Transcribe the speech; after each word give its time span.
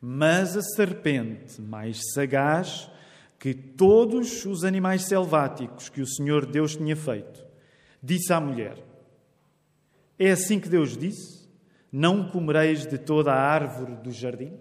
Mas 0.00 0.56
a 0.56 0.62
serpente, 0.62 1.60
mais 1.60 2.00
sagaz 2.12 2.90
que 3.38 3.54
todos 3.54 4.44
os 4.44 4.64
animais 4.64 5.04
selváticos 5.06 5.88
que 5.88 6.00
o 6.00 6.06
Senhor 6.06 6.46
Deus 6.46 6.76
tinha 6.76 6.96
feito, 6.96 7.44
disse 8.02 8.32
à 8.32 8.40
mulher: 8.40 8.76
É 10.18 10.30
assim 10.30 10.60
que 10.60 10.68
Deus 10.68 10.96
disse: 10.96 11.48
Não 11.90 12.28
comereis 12.28 12.86
de 12.86 12.98
toda 12.98 13.32
a 13.32 13.40
árvore 13.40 13.96
do 13.96 14.12
jardim? 14.12 14.52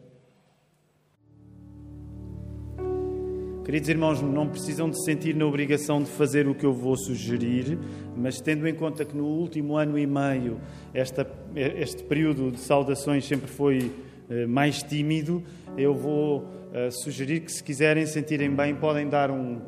Queridos 3.67 3.89
irmãos, 3.89 4.21
não 4.21 4.47
precisam 4.47 4.89
de 4.89 5.03
sentir 5.03 5.35
na 5.35 5.45
obrigação 5.45 6.01
de 6.01 6.09
fazer 6.09 6.47
o 6.47 6.55
que 6.55 6.65
eu 6.65 6.71
vou 6.71 6.95
sugerir, 6.95 7.77
mas 8.15 8.39
tendo 8.39 8.65
em 8.65 8.73
conta 8.73 9.03
que 9.03 9.13
no 9.13 9.25
último 9.25 9.75
ano 9.75 9.99
e 9.99 10.07
meio 10.07 10.57
esta, 10.93 11.29
este 11.53 12.01
período 12.01 12.49
de 12.49 12.61
saudações 12.61 13.25
sempre 13.25 13.51
foi 13.51 13.91
mais 14.47 14.83
tímido, 14.83 15.43
eu 15.77 15.93
vou 15.93 16.39
uh, 16.39 16.91
sugerir 16.91 17.41
que, 17.41 17.51
se 17.51 17.63
quiserem 17.63 18.05
sentirem 18.05 18.53
bem, 18.53 18.75
podem 18.75 19.07
dar 19.07 19.31
um, 19.31 19.61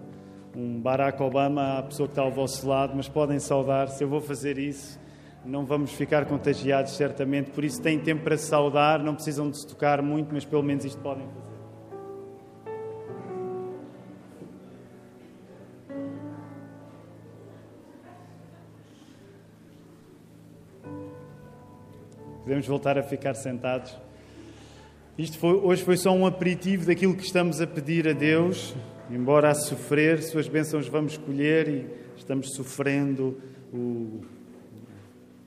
um 0.55 0.79
Barack 0.79 1.21
Obama 1.21 1.77
à 1.77 1.83
pessoa 1.83 2.07
que 2.07 2.13
está 2.13 2.21
ao 2.21 2.31
vosso 2.31 2.67
lado, 2.67 2.93
mas 2.95 3.07
podem 3.07 3.39
saudar-se. 3.39 4.03
Eu 4.03 4.09
vou 4.09 4.21
fazer 4.21 4.57
isso. 4.57 4.99
Não 5.45 5.65
vamos 5.65 5.93
ficar 5.93 6.25
contagiados, 6.25 6.95
certamente. 6.97 7.51
Por 7.51 7.63
isso, 7.63 7.81
têm 7.81 7.99
tempo 7.99 8.23
para 8.23 8.37
saudar, 8.37 8.99
não 8.99 9.15
precisam 9.15 9.49
de 9.49 9.57
se 9.57 9.65
tocar 9.65 10.01
muito, 10.01 10.33
mas 10.33 10.43
pelo 10.43 10.63
menos 10.63 10.83
isto 10.83 11.01
podem 11.01 11.25
fazer. 11.27 11.49
Podemos 22.43 22.67
voltar 22.67 22.97
a 22.97 23.03
ficar 23.03 23.35
sentados. 23.35 24.08
Isto 25.19 25.37
foi, 25.37 25.53
hoje 25.55 25.83
foi 25.83 25.97
só 25.97 26.13
um 26.13 26.25
aperitivo 26.25 26.85
daquilo 26.85 27.13
que 27.13 27.25
estamos 27.25 27.59
a 27.59 27.67
pedir 27.67 28.07
a 28.07 28.13
Deus. 28.13 28.73
Embora 29.11 29.49
a 29.49 29.53
sofrer, 29.53 30.23
suas 30.23 30.47
bênçãos 30.47 30.87
vamos 30.87 31.17
colher 31.17 31.67
e 31.67 31.85
estamos 32.15 32.55
sofrendo 32.55 33.37
o 33.73 34.21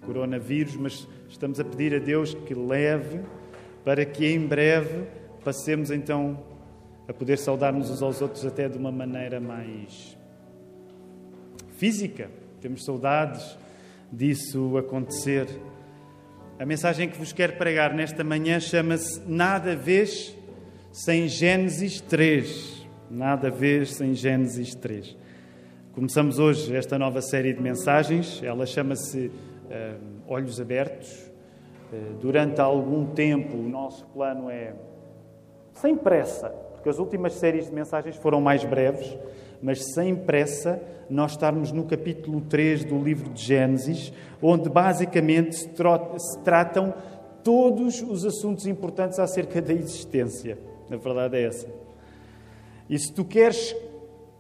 coronavírus, 0.05 0.77
mas 0.77 1.09
estamos 1.27 1.59
a 1.59 1.65
pedir 1.65 1.95
a 1.95 1.99
Deus 1.99 2.35
que 2.35 2.53
leve 2.53 3.23
para 3.83 4.05
que 4.05 4.27
em 4.27 4.47
breve 4.47 5.07
passemos 5.43 5.91
então 5.91 6.39
a 7.09 7.15
poder 7.15 7.39
saudar-nos 7.39 7.89
uns 7.89 8.03
aos 8.03 8.21
outros 8.21 8.45
até 8.45 8.69
de 8.69 8.77
uma 8.77 8.93
maneira 8.93 9.41
mais 9.41 10.19
física. 11.79 12.31
Temos 12.61 12.85
saudades 12.85 13.57
disso 14.13 14.77
acontecer. 14.77 15.47
A 16.59 16.67
mensagem 16.67 17.09
que 17.09 17.19
vos 17.19 17.33
quero 17.33 17.55
pregar 17.55 17.93
nesta 17.95 18.23
manhã 18.23 18.61
chama-se 18.61 19.21
Nada 19.27 19.75
vês 19.75 20.37
sem 20.93 21.27
Gênesis 21.27 22.01
3. 22.01 22.87
Nada 23.11 23.51
vês 23.51 23.95
sem 23.95 24.15
Gênesis 24.15 24.75
3. 24.75 25.17
Começamos 25.95 26.39
hoje 26.39 26.77
esta 26.77 26.99
nova 26.99 27.21
série 27.21 27.53
de 27.53 27.61
mensagens. 27.61 28.41
Ela 28.45 28.67
chama-se 28.67 29.27
uh, 29.27 29.99
Olhos 30.29 30.61
Abertos. 30.61 31.11
Uh, 31.93 32.15
durante 32.21 32.61
algum 32.61 33.07
tempo, 33.07 33.57
o 33.57 33.69
nosso 33.69 34.07
plano 34.09 34.49
é 34.49 34.75
sem 35.73 35.97
pressa, 35.97 36.51
porque 36.75 36.89
as 36.89 36.99
últimas 36.99 37.33
séries 37.33 37.67
de 37.67 37.75
mensagens 37.75 38.15
foram 38.17 38.41
mais 38.41 38.63
breves 38.63 39.19
mas 39.63 39.93
sem 39.95 40.15
pressa, 40.15 40.83
nós 41.09 41.33
estarmos 41.33 41.71
no 41.71 41.85
capítulo 41.85 42.41
3 42.41 42.85
do 42.85 42.99
livro 42.99 43.31
de 43.31 43.43
Gênesis, 43.43 44.13
onde 44.41 44.69
basicamente 44.69 45.55
se, 45.55 45.69
se 45.69 46.39
tratam 46.43 46.93
todos 47.45 48.03
os 48.03 48.25
assuntos 48.25 48.67
importantes 48.67 49.19
acerca 49.19 49.61
da 49.61 49.73
existência. 49.73 50.59
A 50.91 50.97
verdade 50.97 51.37
é 51.37 51.45
essa. 51.45 51.69
E 52.89 52.99
se 52.99 53.13
tu 53.13 53.25
queres 53.25 53.75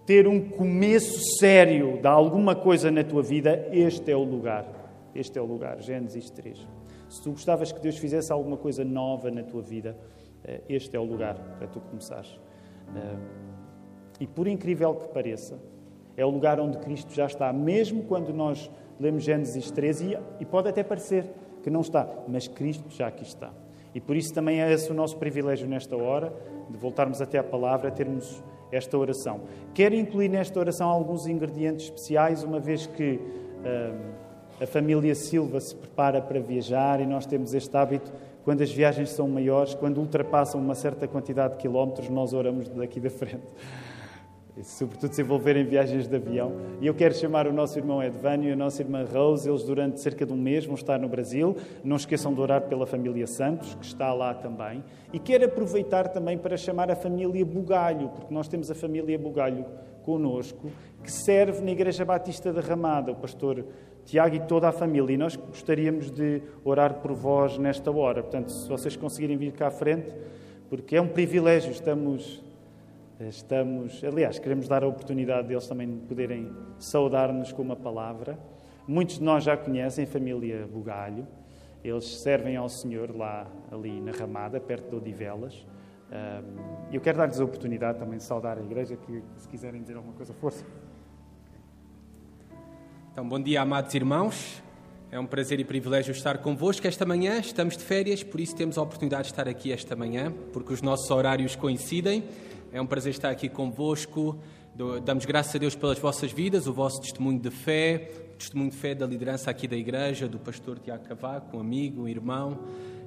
ter 0.04 0.26
um 0.26 0.40
começo 0.48 1.38
sério 1.38 2.00
de 2.00 2.06
alguma 2.06 2.54
coisa 2.54 2.90
na 2.90 3.04
tua 3.04 3.22
vida, 3.22 3.68
este 3.72 4.10
é 4.10 4.16
o 4.16 4.24
lugar. 4.24 4.66
Este 5.14 5.38
é 5.38 5.42
o 5.42 5.44
lugar, 5.44 5.80
Gênesis 5.80 6.30
3. 6.30 6.66
Se 7.08 7.22
tu 7.22 7.32
gostavas 7.32 7.70
que 7.70 7.80
Deus 7.80 7.98
fizesse 7.98 8.32
alguma 8.32 8.56
coisa 8.56 8.84
nova 8.84 9.30
na 9.30 9.42
tua 9.42 9.62
vida, 9.62 9.96
eh, 10.44 10.62
este 10.68 10.96
é 10.96 11.00
o 11.00 11.04
lugar 11.04 11.36
para 11.58 11.66
tu 11.66 11.80
começares. 11.80 12.38
E 14.22 14.26
por 14.28 14.46
incrível 14.46 14.94
que 14.94 15.08
pareça, 15.08 15.58
é 16.16 16.24
o 16.24 16.30
lugar 16.30 16.60
onde 16.60 16.78
Cristo 16.78 17.12
já 17.12 17.26
está, 17.26 17.52
mesmo 17.52 18.04
quando 18.04 18.32
nós 18.32 18.70
lemos 19.00 19.24
Gênesis 19.24 19.68
13, 19.72 20.16
e 20.38 20.44
pode 20.44 20.68
até 20.68 20.84
parecer 20.84 21.26
que 21.60 21.68
não 21.68 21.80
está, 21.80 22.08
mas 22.28 22.46
Cristo 22.46 22.84
já 22.88 23.08
aqui 23.08 23.24
está. 23.24 23.50
E 23.92 24.00
por 24.00 24.14
isso 24.14 24.32
também 24.32 24.62
é 24.62 24.72
esse 24.72 24.92
o 24.92 24.94
nosso 24.94 25.16
privilégio 25.16 25.66
nesta 25.66 25.96
hora, 25.96 26.32
de 26.70 26.78
voltarmos 26.78 27.20
até 27.20 27.36
a 27.36 27.42
palavra, 27.42 27.90
termos 27.90 28.40
esta 28.70 28.96
oração. 28.96 29.40
Quero 29.74 29.96
incluir 29.96 30.28
nesta 30.28 30.56
oração 30.60 30.88
alguns 30.88 31.26
ingredientes 31.26 31.86
especiais, 31.86 32.44
uma 32.44 32.60
vez 32.60 32.86
que 32.86 33.14
uh, 33.14 34.62
a 34.62 34.66
família 34.68 35.16
Silva 35.16 35.58
se 35.58 35.74
prepara 35.74 36.22
para 36.22 36.38
viajar 36.38 37.00
e 37.00 37.06
nós 37.06 37.26
temos 37.26 37.54
este 37.54 37.76
hábito, 37.76 38.12
quando 38.44 38.62
as 38.62 38.70
viagens 38.70 39.10
são 39.10 39.26
maiores, 39.26 39.74
quando 39.74 39.98
ultrapassam 39.98 40.60
uma 40.60 40.76
certa 40.76 41.08
quantidade 41.08 41.54
de 41.54 41.58
quilómetros, 41.58 42.08
nós 42.08 42.32
oramos 42.32 42.68
daqui 42.68 43.00
da 43.00 43.10
frente 43.10 43.42
sobretudo 44.60 45.14
se 45.14 45.22
envolver 45.22 45.56
em 45.56 45.64
viagens 45.64 46.06
de 46.06 46.14
avião. 46.14 46.52
E 46.80 46.86
eu 46.86 46.94
quero 46.94 47.14
chamar 47.14 47.46
o 47.46 47.52
nosso 47.52 47.78
irmão 47.78 48.02
Edvânio 48.02 48.50
e 48.50 48.52
a 48.52 48.56
nossa 48.56 48.82
irmã 48.82 49.04
Rose, 49.04 49.48
eles 49.48 49.62
durante 49.62 50.00
cerca 50.00 50.26
de 50.26 50.32
um 50.32 50.36
mês 50.36 50.66
vão 50.66 50.74
estar 50.74 50.98
no 50.98 51.08
Brasil. 51.08 51.56
Não 51.82 51.96
esqueçam 51.96 52.34
de 52.34 52.40
orar 52.40 52.62
pela 52.62 52.86
família 52.86 53.26
Santos, 53.26 53.74
que 53.74 53.86
está 53.86 54.12
lá 54.12 54.34
também. 54.34 54.84
E 55.12 55.18
quero 55.18 55.46
aproveitar 55.46 56.08
também 56.08 56.36
para 56.36 56.56
chamar 56.56 56.90
a 56.90 56.96
família 56.96 57.44
Bugalho, 57.46 58.10
porque 58.10 58.34
nós 58.34 58.46
temos 58.46 58.70
a 58.70 58.74
família 58.74 59.18
Bugalho 59.18 59.64
conosco, 60.02 60.70
que 61.02 61.10
serve 61.10 61.62
na 61.62 61.70
Igreja 61.70 62.04
Batista 62.04 62.52
da 62.52 62.60
Ramada, 62.60 63.12
o 63.12 63.16
pastor 63.16 63.64
Tiago 64.04 64.34
e 64.34 64.40
toda 64.40 64.68
a 64.68 64.72
família. 64.72 65.14
E 65.14 65.16
nós 65.16 65.34
gostaríamos 65.34 66.10
de 66.10 66.42
orar 66.62 66.94
por 66.94 67.12
vós 67.14 67.56
nesta 67.56 67.90
hora. 67.90 68.22
Portanto, 68.22 68.52
se 68.52 68.68
vocês 68.68 68.96
conseguirem 68.96 69.36
vir 69.36 69.52
cá 69.52 69.68
à 69.68 69.70
frente, 69.70 70.12
porque 70.68 70.96
é 70.96 71.00
um 71.00 71.08
privilégio, 71.08 71.70
estamos 71.70 72.42
Estamos, 73.28 74.02
aliás, 74.04 74.38
queremos 74.38 74.66
dar 74.66 74.82
a 74.82 74.86
oportunidade 74.86 75.48
deles 75.48 75.66
também 75.66 75.88
poderem 76.08 76.50
saudar-nos 76.78 77.52
com 77.52 77.62
uma 77.62 77.76
palavra. 77.76 78.38
Muitos 78.86 79.18
de 79.18 79.24
nós 79.24 79.44
já 79.44 79.56
conhecem 79.56 80.04
a 80.04 80.06
família 80.06 80.66
Bugalho. 80.66 81.26
Eles 81.84 82.20
servem 82.20 82.56
ao 82.56 82.68
Senhor 82.68 83.14
lá, 83.14 83.46
ali 83.70 84.00
na 84.00 84.12
Ramada, 84.12 84.60
perto 84.60 84.90
de 84.90 84.96
Odivelas. 84.96 85.66
Eu 86.92 87.00
quero 87.00 87.18
dar-lhes 87.18 87.40
a 87.40 87.44
oportunidade 87.44 87.98
também 87.98 88.18
de 88.18 88.24
saudar 88.24 88.58
a 88.58 88.62
igreja, 88.62 88.96
que 88.96 89.22
se 89.36 89.48
quiserem 89.48 89.80
dizer 89.80 89.96
alguma 89.96 90.14
coisa, 90.14 90.32
força. 90.34 90.64
Então, 93.12 93.28
bom 93.28 93.40
dia, 93.40 93.60
amados 93.60 93.94
irmãos. 93.94 94.62
É 95.10 95.20
um 95.20 95.26
prazer 95.26 95.60
e 95.60 95.64
privilégio 95.64 96.12
estar 96.12 96.38
convosco 96.38 96.86
esta 96.86 97.04
manhã. 97.04 97.38
Estamos 97.38 97.76
de 97.76 97.84
férias, 97.84 98.22
por 98.22 98.40
isso 98.40 98.56
temos 98.56 98.78
a 98.78 98.82
oportunidade 98.82 99.24
de 99.24 99.32
estar 99.32 99.46
aqui 99.46 99.70
esta 99.70 99.94
manhã, 99.94 100.32
porque 100.52 100.72
os 100.72 100.80
nossos 100.80 101.10
horários 101.10 101.54
coincidem. 101.54 102.24
É 102.74 102.80
um 102.80 102.86
prazer 102.86 103.10
estar 103.10 103.28
aqui 103.28 103.50
convosco. 103.50 104.38
Damos 105.04 105.26
graças 105.26 105.54
a 105.54 105.58
Deus 105.58 105.76
pelas 105.76 105.98
vossas 105.98 106.32
vidas, 106.32 106.66
o 106.66 106.72
vosso 106.72 107.02
testemunho 107.02 107.38
de 107.38 107.50
fé, 107.50 108.10
o 108.32 108.36
testemunho 108.38 108.70
de 108.70 108.76
fé 108.78 108.94
da 108.94 109.06
liderança 109.06 109.50
aqui 109.50 109.68
da 109.68 109.76
igreja, 109.76 110.26
do 110.26 110.38
pastor 110.38 110.78
Tiago 110.78 111.04
Cavaco, 111.04 111.58
um 111.58 111.60
amigo, 111.60 112.04
um 112.04 112.08
irmão. 112.08 112.60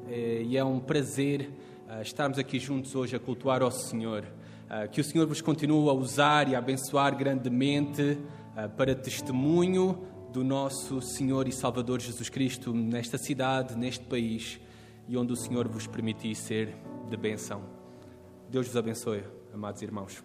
Eh, 0.07 0.43
e 0.45 0.55
é 0.55 0.63
um 0.63 0.79
prazer 0.79 1.49
eh, 1.89 2.01
estarmos 2.03 2.37
aqui 2.37 2.59
juntos 2.59 2.93
hoje 2.93 3.15
a 3.15 3.19
cultuar 3.19 3.63
ao 3.63 3.71
Senhor. 3.71 4.23
Eh, 4.69 4.87
que 4.87 5.01
o 5.01 5.03
Senhor 5.03 5.25
vos 5.25 5.41
continue 5.41 5.89
a 5.89 5.93
usar 5.93 6.47
e 6.47 6.53
a 6.53 6.59
abençoar 6.59 7.17
grandemente 7.17 8.19
para 8.77 8.93
testemunho 8.93 10.07
do 10.31 10.43
nosso 10.43 11.01
Senhor 11.01 11.47
e 11.47 11.51
Salvador 11.51 11.99
Jesus 11.99 12.29
Cristo 12.29 12.71
nesta 12.71 13.17
cidade, 13.17 13.75
neste 13.75 14.05
país 14.05 14.59
e 15.09 15.17
onde 15.17 15.33
o 15.33 15.35
Senhor 15.35 15.67
vos 15.67 15.87
permitir 15.87 16.35
ser 16.35 16.77
de 17.09 17.17
benção. 17.17 17.63
Deus 18.47 18.67
vos 18.67 18.77
abençoe 18.77 19.34
amados 19.55 19.81
irmãos. 19.81 20.23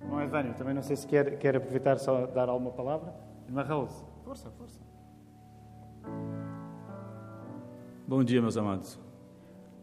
Irmão 0.00 0.20
Evânio, 0.20 0.54
também 0.54 0.74
não 0.74 0.82
sei 0.82 0.94
se 0.94 1.06
quer, 1.06 1.38
quer 1.38 1.56
aproveitar 1.56 1.98
só 1.98 2.26
dar 2.26 2.48
alguma 2.48 2.70
palavra. 2.70 3.14
Irmã 3.46 3.62
Rose, 3.62 4.04
força, 4.22 4.50
força. 4.50 4.78
Bom 8.06 8.22
dia, 8.22 8.40
meus 8.40 8.56
amados. 8.56 9.00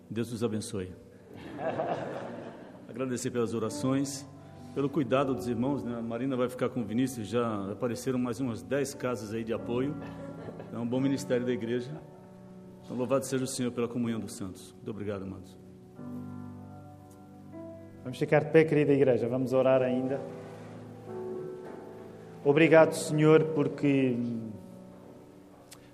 Deus 0.10 0.32
os 0.32 0.44
abençoe. 0.44 0.94
Agradecer 2.88 3.32
pelas 3.32 3.54
orações, 3.54 4.26
pelo 4.76 4.88
cuidado 4.88 5.34
dos 5.34 5.48
irmãos. 5.48 5.84
Né? 5.84 5.98
A 5.98 6.02
Marina 6.02 6.38
vai 6.38 6.48
ficar 6.48 6.70
com 6.70 6.82
o 6.82 6.86
Vinícius, 6.86 7.28
já 7.28 7.72
apareceram 7.72 8.20
mais 8.20 8.40
umas 8.40 8.62
10 8.62 8.94
casas 8.94 9.34
aí 9.34 9.44
de 9.44 9.52
apoio. 9.52 9.96
É 10.72 10.78
um 10.78 10.88
bom 10.88 11.02
ministério 11.02 11.46
da 11.46 11.52
igreja. 11.52 11.92
Então, 12.84 12.96
louvado 12.96 13.26
seja 13.26 13.44
o 13.44 13.48
Senhor 13.48 13.72
pela 13.72 13.88
comunhão 13.88 14.20
dos 14.20 14.34
santos. 14.34 14.74
Muito 14.74 14.92
obrigado, 14.92 15.24
amados. 15.24 15.58
Vamos 18.04 18.20
ficar 18.20 18.44
de 18.44 18.52
pé, 18.52 18.66
querida 18.66 18.92
igreja, 18.92 19.30
vamos 19.30 19.54
orar 19.54 19.82
ainda. 19.82 20.20
Obrigado, 22.44 22.92
Senhor, 22.92 23.46
porque 23.56 24.18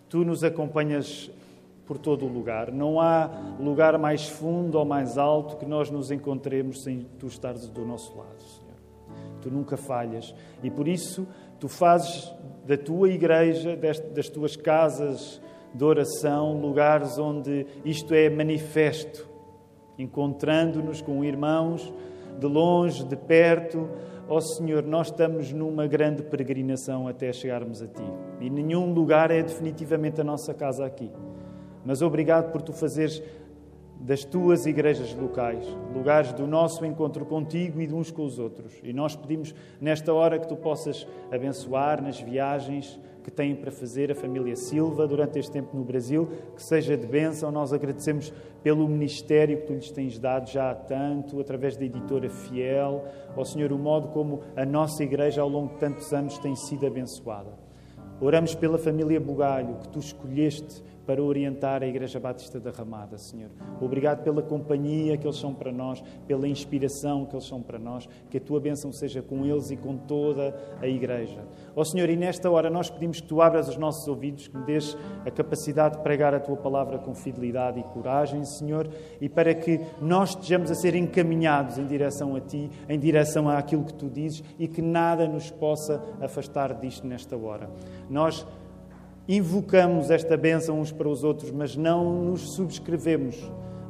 tu 0.09 0.25
nos 0.25 0.43
acompanhas 0.43 1.29
por 1.85 1.99
todo 1.99 2.25
o 2.25 2.27
lugar. 2.27 2.71
Não 2.71 2.99
há 2.99 3.29
lugar 3.59 3.95
mais 3.99 4.27
fundo 4.27 4.79
ou 4.79 4.85
mais 4.85 5.19
alto 5.19 5.57
que 5.57 5.67
nós 5.67 5.91
nos 5.91 6.09
encontremos 6.09 6.81
sem 6.81 7.05
tu 7.19 7.27
estares 7.27 7.69
do 7.69 7.85
nosso 7.85 8.17
lado, 8.17 8.41
Senhor. 8.41 8.73
Tu 9.43 9.51
nunca 9.51 9.77
falhas 9.77 10.33
e 10.63 10.71
por 10.71 10.87
isso 10.87 11.27
tu 11.59 11.67
fazes 11.67 12.33
da 12.65 12.75
tua 12.75 13.11
igreja, 13.11 13.77
das 13.77 14.29
tuas 14.29 14.55
casas 14.55 15.39
de 15.75 15.83
oração, 15.83 16.59
lugares 16.59 17.19
onde 17.19 17.67
isto 17.85 18.15
é 18.15 18.31
manifesto, 18.31 19.28
encontrando-nos 19.99 21.01
com 21.01 21.23
irmãos 21.23 21.93
de 22.39 22.47
longe, 22.47 23.03
de 23.03 23.15
perto. 23.15 23.87
Ó 24.27 24.37
oh, 24.37 24.41
Senhor, 24.41 24.83
nós 24.83 25.07
estamos 25.07 25.51
numa 25.51 25.87
grande 25.87 26.23
peregrinação 26.23 27.07
até 27.07 27.31
chegarmos 27.33 27.81
a 27.81 27.87
Ti. 27.87 28.03
E 28.39 28.49
nenhum 28.49 28.93
lugar 28.93 29.29
é 29.29 29.43
definitivamente 29.43 30.21
a 30.21 30.23
nossa 30.23 30.53
casa 30.53 30.85
aqui. 30.85 31.11
Mas 31.85 32.01
obrigado 32.01 32.51
por 32.51 32.61
tu 32.61 32.71
fazeres 32.71 33.21
das 33.99 34.23
tuas 34.23 34.65
igrejas 34.65 35.13
locais, 35.13 35.65
lugares 35.93 36.31
do 36.31 36.47
nosso 36.47 36.85
encontro 36.85 37.25
contigo 37.25 37.81
e 37.81 37.87
de 37.87 37.93
uns 37.93 38.09
com 38.09 38.23
os 38.23 38.39
outros. 38.39 38.79
E 38.81 38.93
nós 38.93 39.15
pedimos 39.15 39.53
nesta 39.81 40.13
hora 40.13 40.39
que 40.39 40.47
tu 40.47 40.55
possas 40.55 41.05
abençoar 41.31 42.01
nas 42.01 42.19
viagens 42.19 42.97
que 43.23 43.31
têm 43.31 43.55
para 43.55 43.71
fazer 43.71 44.11
a 44.11 44.15
família 44.15 44.55
Silva 44.55 45.07
durante 45.07 45.39
este 45.39 45.51
tempo 45.51 45.75
no 45.75 45.83
Brasil, 45.83 46.29
que 46.55 46.63
seja 46.63 46.97
de 46.97 47.05
bênção. 47.05 47.51
Nós 47.51 47.73
agradecemos 47.73 48.33
pelo 48.63 48.87
ministério 48.87 49.59
que 49.61 49.67
tu 49.67 49.73
lhes 49.73 49.91
tens 49.91 50.17
dado 50.17 50.49
já 50.49 50.71
há 50.71 50.75
tanto, 50.75 51.39
através 51.39 51.77
da 51.77 51.85
editora 51.85 52.29
Fiel. 52.29 53.03
Ó 53.35 53.43
Senhor, 53.43 53.71
o 53.71 53.77
modo 53.77 54.09
como 54.09 54.41
a 54.55 54.65
nossa 54.65 55.03
igreja 55.03 55.41
ao 55.41 55.49
longo 55.49 55.73
de 55.73 55.79
tantos 55.79 56.11
anos 56.13 56.37
tem 56.37 56.55
sido 56.55 56.85
abençoada. 56.85 57.51
Oramos 58.21 58.53
pela 58.53 58.77
família 58.77 59.19
Bugalho, 59.19 59.75
que 59.75 59.87
tu 59.89 59.99
escolheste 59.99 60.83
para 61.09 61.23
orientar 61.23 61.81
a 61.81 61.87
Igreja 61.87 62.19
Batista 62.19 62.59
da 62.59 62.69
Ramada, 62.69 63.17
Senhor. 63.17 63.49
Obrigado 63.81 64.21
pela 64.21 64.43
companhia 64.43 65.17
que 65.17 65.25
eles 65.25 65.39
são 65.39 65.55
para 65.55 65.71
nós, 65.71 66.03
pela 66.27 66.47
inspiração 66.47 67.25
que 67.25 67.35
eles 67.35 67.47
são 67.47 67.63
para 67.63 67.79
nós, 67.79 68.07
que 68.29 68.37
a 68.37 68.39
tua 68.39 68.59
bênção 68.59 68.93
seja 68.93 69.19
com 69.19 69.43
eles 69.43 69.71
e 69.71 69.75
com 69.75 69.97
toda 69.97 70.55
a 70.79 70.85
Igreja. 70.85 71.43
Ó 71.75 71.81
oh, 71.81 71.83
Senhor, 71.83 72.07
e 72.11 72.15
nesta 72.15 72.47
hora 72.51 72.69
nós 72.69 72.91
pedimos 72.91 73.21
que 73.21 73.27
tu 73.27 73.41
abras 73.41 73.67
os 73.67 73.75
nossos 73.75 74.07
ouvidos, 74.07 74.47
que 74.47 74.55
me 74.55 74.63
dês 74.65 74.95
a 75.25 75.31
capacidade 75.31 75.97
de 75.97 76.03
pregar 76.03 76.35
a 76.35 76.39
tua 76.39 76.57
palavra 76.57 76.99
com 76.99 77.15
fidelidade 77.15 77.79
e 77.79 77.83
coragem, 77.85 78.45
Senhor, 78.45 78.87
e 79.19 79.27
para 79.27 79.55
que 79.55 79.81
nós 79.99 80.29
estejamos 80.29 80.69
a 80.69 80.75
ser 80.75 80.93
encaminhados 80.93 81.79
em 81.79 81.87
direção 81.87 82.35
a 82.35 82.39
ti, 82.39 82.69
em 82.87 82.99
direção 82.99 83.49
àquilo 83.49 83.83
que 83.83 83.95
tu 83.95 84.07
dizes 84.07 84.43
e 84.59 84.67
que 84.67 84.79
nada 84.83 85.27
nos 85.27 85.49
possa 85.49 86.03
afastar 86.21 86.75
disto 86.75 87.07
nesta 87.07 87.35
hora. 87.35 87.67
Nós 88.07 88.45
invocamos 89.29 90.09
esta 90.09 90.35
bênção 90.35 90.81
uns 90.81 90.91
para 90.91 91.07
os 91.07 91.23
outros, 91.23 91.51
mas 91.51 91.75
não 91.75 92.23
nos 92.23 92.55
subscrevemos. 92.55 93.37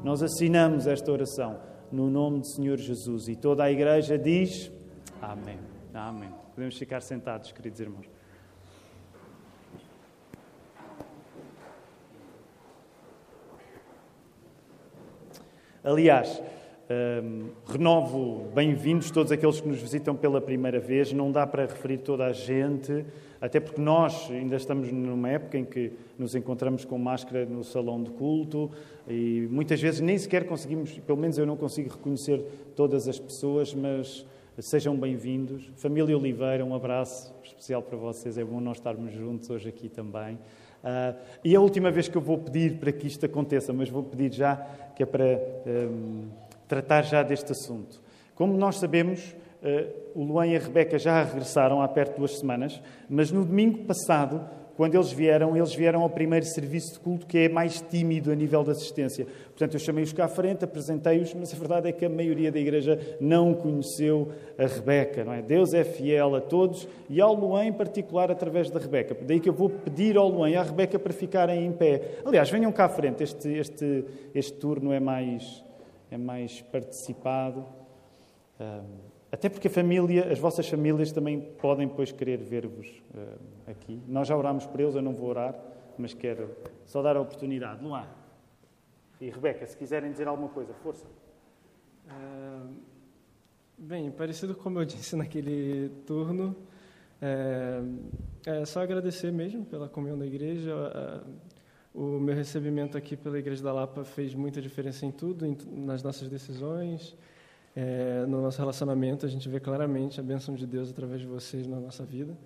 Nós 0.03 0.21
assinamos 0.21 0.85
esta 0.85 1.09
oração 1.09 1.57
no 1.89 2.09
nome 2.09 2.41
do 2.41 2.47
Senhor 2.47 2.77
Jesus. 2.77 3.29
E 3.29 3.37
toda 3.37 3.63
a 3.63 3.71
igreja 3.71 4.17
diz: 4.17 4.69
Amém. 5.21 5.57
Amém. 5.93 6.29
Podemos 6.53 6.77
ficar 6.77 7.01
sentados, 7.01 7.53
queridos 7.53 7.79
irmãos. 7.79 8.05
Aliás, 15.81 16.41
um, 16.89 17.49
renovo 17.67 18.47
bem-vindos 18.53 19.11
todos 19.11 19.31
aqueles 19.31 19.61
que 19.61 19.67
nos 19.67 19.79
visitam 19.79 20.15
pela 20.15 20.41
primeira 20.41 20.79
vez. 20.79 21.13
Não 21.13 21.31
dá 21.31 21.45
para 21.45 21.67
referir 21.67 21.99
toda 21.99 22.25
a 22.25 22.33
gente 22.33 23.05
até 23.39 23.59
porque 23.59 23.79
nós 23.79 24.29
ainda 24.31 24.55
estamos 24.55 24.91
numa 24.91 25.29
época 25.29 25.57
em 25.57 25.63
que 25.63 25.93
nos 26.17 26.33
encontramos 26.35 26.83
com 26.83 26.97
máscara 26.97 27.45
no 27.45 27.63
salão 27.63 28.01
de 28.01 28.09
culto 28.09 28.71
e 29.07 29.47
muitas 29.51 29.79
vezes 29.79 30.01
nem 30.01 30.17
sequer 30.17 30.45
conseguimos, 30.45 30.97
pelo 30.99 31.17
menos 31.17 31.37
eu 31.37 31.45
não 31.45 31.55
consigo 31.55 31.89
reconhecer 31.89 32.43
todas 32.75 33.07
as 33.07 33.19
pessoas, 33.19 33.73
mas 33.73 34.25
sejam 34.57 34.95
bem-vindos. 34.95 35.71
Família 35.77 36.17
Oliveira, 36.17 36.65
um 36.65 36.75
abraço 36.75 37.33
especial 37.43 37.81
para 37.81 37.97
vocês, 37.97 38.37
é 38.37 38.43
bom 38.43 38.59
nós 38.59 38.77
estarmos 38.77 39.13
juntos 39.13 39.49
hoje 39.49 39.69
aqui 39.69 39.87
também. 39.87 40.35
Uh, 40.83 41.15
e 41.43 41.55
a 41.55 41.61
última 41.61 41.91
vez 41.91 42.07
que 42.07 42.17
eu 42.17 42.21
vou 42.21 42.37
pedir 42.37 42.77
para 42.77 42.91
que 42.91 43.05
isto 43.07 43.25
aconteça, 43.25 43.71
mas 43.71 43.89
vou 43.89 44.03
pedir 44.03 44.33
já, 44.33 44.55
que 44.95 45.03
é 45.03 45.05
para 45.05 45.39
um, 45.65 46.27
tratar 46.69 47.01
já 47.01 47.21
deste 47.21 47.51
assunto. 47.51 48.01
Como 48.33 48.55
nós 48.55 48.77
sabemos, 48.77 49.35
Uh, 49.61 49.91
o 50.15 50.23
Luan 50.23 50.47
e 50.47 50.55
a 50.55 50.59
Rebeca 50.59 50.97
já 50.97 51.21
regressaram 51.21 51.81
há 51.81 51.87
perto 51.89 52.13
de 52.13 52.19
duas 52.19 52.39
semanas, 52.39 52.81
mas 53.09 53.29
no 53.29 53.43
domingo 53.43 53.79
passado, 53.79 54.47
quando 54.77 54.95
eles 54.95 55.11
vieram, 55.11 55.57
eles 55.57 55.75
vieram 55.75 56.01
ao 56.01 56.09
primeiro 56.09 56.45
serviço 56.45 56.93
de 56.93 56.99
culto, 57.01 57.27
que 57.27 57.39
é 57.39 57.49
mais 57.49 57.81
tímido 57.81 58.31
a 58.31 58.35
nível 58.35 58.63
de 58.63 58.71
assistência. 58.71 59.27
Portanto, 59.47 59.73
eu 59.73 59.79
chamei-os 59.81 60.13
cá 60.13 60.23
à 60.23 60.27
frente, 60.29 60.63
apresentei-os, 60.63 61.33
mas 61.33 61.53
a 61.53 61.57
verdade 61.57 61.89
é 61.89 61.91
que 61.91 62.05
a 62.05 62.09
maioria 62.09 62.49
da 62.49 62.57
igreja 62.57 62.97
não 63.19 63.53
conheceu 63.53 64.31
a 64.57 64.65
Rebeca, 64.65 65.25
não 65.25 65.33
é? 65.33 65.41
Deus 65.41 65.73
é 65.73 65.83
fiel 65.83 66.33
a 66.33 66.39
todos 66.39 66.87
e 67.09 67.19
ao 67.19 67.33
Luan 67.33 67.65
em 67.65 67.73
particular 67.73 68.31
através 68.31 68.71
da 68.71 68.79
Rebeca. 68.79 69.17
Daí 69.21 69.41
que 69.41 69.49
eu 69.49 69.53
vou 69.53 69.69
pedir 69.69 70.15
ao 70.15 70.29
Luan 70.29 70.49
e 70.49 70.55
à 70.55 70.63
Rebeca 70.63 70.97
para 70.97 71.11
ficarem 71.11 71.65
em 71.65 71.73
pé. 71.73 72.19
Aliás, 72.23 72.49
venham 72.49 72.71
cá 72.71 72.85
à 72.85 72.89
frente, 72.89 73.21
este, 73.21 73.49
este, 73.49 74.05
este 74.33 74.53
turno 74.53 74.93
é 74.93 74.99
mais, 75.01 75.61
é 76.11 76.17
mais 76.17 76.61
participado. 76.61 77.65
Até 79.31 79.47
porque 79.47 79.67
a 79.67 79.71
família, 79.71 80.31
as 80.31 80.39
vossas 80.39 80.67
famílias 80.67 81.11
também 81.11 81.39
podem 81.39 81.87
depois 81.87 82.11
querer 82.11 82.37
ver-vos 82.37 82.87
uh, 83.13 83.39
aqui. 83.69 84.01
Nós 84.07 84.27
já 84.27 84.35
orámos 84.35 84.65
por 84.65 84.79
eles, 84.79 84.95
eu 84.95 85.01
não 85.03 85.13
vou 85.13 85.29
orar, 85.29 85.55
mas 85.97 86.13
quero 86.13 86.49
só 86.85 87.01
dar 87.01 87.15
a 87.15 87.21
oportunidade. 87.21 87.83
Luan 87.83 88.07
e 89.21 89.29
Rebeca, 89.29 89.67
se 89.67 89.77
quiserem 89.77 90.11
dizer 90.11 90.27
alguma 90.27 90.49
coisa, 90.49 90.73
força. 90.73 91.05
Uh, 92.07 92.73
bem, 93.77 94.09
parecido 94.09 94.55
como 94.55 94.79
eu 94.79 94.85
disse 94.85 95.15
naquele 95.15 95.89
turno, 96.07 96.55
é, 97.21 97.81
é 98.47 98.65
só 98.65 98.81
agradecer 98.81 99.31
mesmo 99.31 99.63
pela 99.63 99.87
comunhão 99.87 100.17
da 100.17 100.25
igreja. 100.25 100.73
O 101.93 102.19
meu 102.19 102.35
recebimento 102.35 102.97
aqui 102.97 103.17
pela 103.17 103.37
Igreja 103.37 103.63
da 103.63 103.73
Lapa 103.73 104.03
fez 104.03 104.33
muita 104.33 104.61
diferença 104.61 105.05
em 105.05 105.11
tudo, 105.11 105.45
em, 105.45 105.57
nas 105.71 106.03
nossas 106.03 106.27
decisões, 106.29 107.15
é, 107.75 108.25
no 108.27 108.41
nosso 108.41 108.59
relacionamento, 108.59 109.25
a 109.25 109.29
gente 109.29 109.47
vê 109.47 109.59
claramente 109.59 110.19
a 110.19 110.23
bênção 110.23 110.55
de 110.55 110.65
Deus 110.65 110.89
através 110.89 111.21
de 111.21 111.27
vocês 111.27 111.67
na 111.67 111.79
nossa 111.79 112.03
vida. 112.03 112.37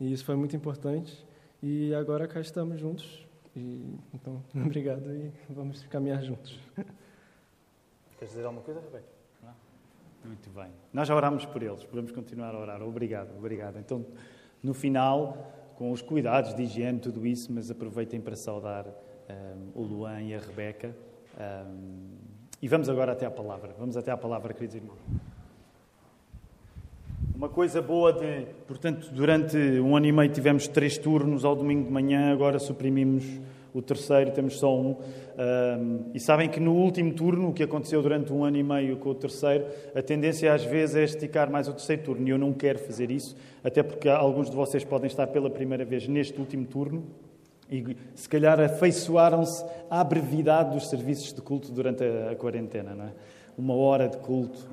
E 0.00 0.12
isso 0.12 0.24
foi 0.24 0.34
muito 0.36 0.56
importante. 0.56 1.24
E 1.62 1.94
agora 1.94 2.26
cá 2.26 2.40
estamos 2.40 2.80
juntos. 2.80 3.26
E, 3.54 3.98
então, 4.14 4.42
obrigado 4.54 5.12
e 5.14 5.32
vamos 5.48 5.82
caminhar 5.84 6.22
juntos. 6.22 6.58
Queres 8.18 8.34
dizer 8.34 8.44
alguma 8.44 8.62
coisa, 8.62 8.80
Rebeca? 8.80 9.22
Muito 10.24 10.50
bem. 10.50 10.70
Nós 10.92 11.08
já 11.08 11.16
oramos 11.16 11.44
por 11.44 11.62
eles, 11.62 11.84
podemos 11.84 12.12
continuar 12.12 12.54
a 12.54 12.58
orar. 12.58 12.82
Obrigado, 12.82 13.36
obrigado. 13.36 13.78
Então, 13.78 14.06
no 14.62 14.72
final, 14.72 15.52
com 15.82 15.90
os 15.90 16.00
cuidados 16.00 16.54
de 16.54 16.62
higiene, 16.62 17.00
tudo 17.00 17.26
isso, 17.26 17.52
mas 17.52 17.68
aproveitem 17.68 18.20
para 18.20 18.36
saudar 18.36 18.86
um, 18.86 19.80
o 19.80 19.82
Luan 19.82 20.22
e 20.22 20.32
a 20.32 20.38
Rebeca. 20.38 20.94
Um, 21.36 22.06
e 22.62 22.68
vamos 22.68 22.88
agora 22.88 23.10
até 23.10 23.26
à 23.26 23.30
palavra. 23.32 23.74
Vamos 23.76 23.96
até 23.96 24.12
à 24.12 24.16
palavra, 24.16 24.54
queridos 24.54 24.76
irmãos. 24.76 25.00
Uma 27.34 27.48
coisa 27.48 27.82
boa 27.82 28.12
de. 28.12 28.46
Portanto, 28.64 29.10
durante 29.10 29.56
um 29.80 29.96
ano 29.96 30.06
e 30.06 30.12
meio 30.12 30.30
tivemos 30.30 30.68
três 30.68 30.96
turnos 30.96 31.44
ao 31.44 31.56
domingo 31.56 31.86
de 31.86 31.90
manhã, 31.90 32.32
agora 32.32 32.60
suprimimos 32.60 33.24
o 33.74 33.80
terceiro, 33.80 34.30
temos 34.32 34.58
só 34.58 34.76
um. 34.76 34.96
e 36.12 36.20
sabem 36.20 36.48
que 36.48 36.60
no 36.60 36.74
último 36.74 37.12
turno, 37.12 37.48
o 37.48 37.52
que 37.52 37.62
aconteceu 37.62 38.02
durante 38.02 38.32
um 38.32 38.44
ano 38.44 38.56
e 38.56 38.62
meio 38.62 38.96
com 38.98 39.10
o 39.10 39.14
terceiro, 39.14 39.64
a 39.94 40.02
tendência 40.02 40.52
às 40.52 40.64
vezes 40.64 40.96
é 40.96 41.04
esticar 41.04 41.50
mais 41.50 41.68
o 41.68 41.72
terceiro 41.72 42.02
turno. 42.02 42.26
E 42.28 42.30
eu 42.30 42.38
não 42.38 42.52
quero 42.52 42.78
fazer 42.78 43.10
isso, 43.10 43.36
até 43.64 43.82
porque 43.82 44.08
alguns 44.08 44.50
de 44.50 44.56
vocês 44.56 44.84
podem 44.84 45.06
estar 45.06 45.26
pela 45.28 45.48
primeira 45.48 45.84
vez 45.84 46.06
neste 46.06 46.38
último 46.38 46.66
turno. 46.66 47.04
E 47.70 47.96
se 48.14 48.28
calhar 48.28 48.60
afeiçoaram-se 48.60 49.64
à 49.88 50.04
brevidade 50.04 50.74
dos 50.74 50.90
serviços 50.90 51.32
de 51.32 51.40
culto 51.40 51.72
durante 51.72 52.04
a 52.04 52.36
quarentena, 52.36 52.94
não 52.94 53.06
é? 53.06 53.12
Uma 53.56 53.74
hora 53.74 54.08
de 54.08 54.18
culto, 54.18 54.68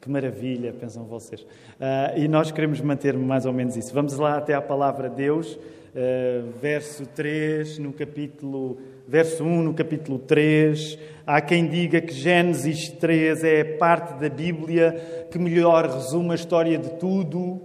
que 0.00 0.08
maravilha, 0.08 0.72
pensam 0.72 1.04
vocês. 1.04 1.40
Uh, 1.42 2.16
e 2.16 2.28
nós 2.28 2.52
queremos 2.52 2.80
manter 2.80 3.16
mais 3.16 3.46
ou 3.46 3.52
menos 3.52 3.76
isso. 3.76 3.92
Vamos 3.92 4.16
lá 4.16 4.36
até 4.36 4.54
à 4.54 4.62
palavra 4.62 5.08
Deus, 5.08 5.58
uh, 5.96 6.52
verso 6.60 7.06
3, 7.06 7.78
no 7.78 7.92
capítulo, 7.92 8.78
verso 9.08 9.42
1, 9.42 9.62
no 9.62 9.74
capítulo 9.74 10.18
3. 10.18 10.98
Há 11.26 11.40
quem 11.40 11.66
diga 11.66 12.00
que 12.00 12.12
Gênesis 12.12 12.90
3 12.90 13.42
é 13.42 13.60
a 13.62 13.78
parte 13.78 14.20
da 14.20 14.28
Bíblia 14.28 15.26
que 15.30 15.38
melhor 15.38 15.86
resume 15.86 16.32
a 16.32 16.34
história 16.34 16.76
de 16.78 16.90
tudo. 16.98 17.60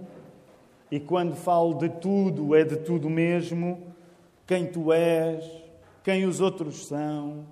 E 0.90 0.98
quando 0.98 1.36
falo 1.36 1.74
de 1.74 1.88
tudo, 1.88 2.54
é 2.54 2.64
de 2.64 2.76
tudo 2.76 3.08
mesmo 3.08 3.92
quem 4.46 4.66
tu 4.66 4.92
és, 4.92 5.44
quem 6.02 6.26
os 6.26 6.40
outros 6.40 6.86
são, 6.86 7.46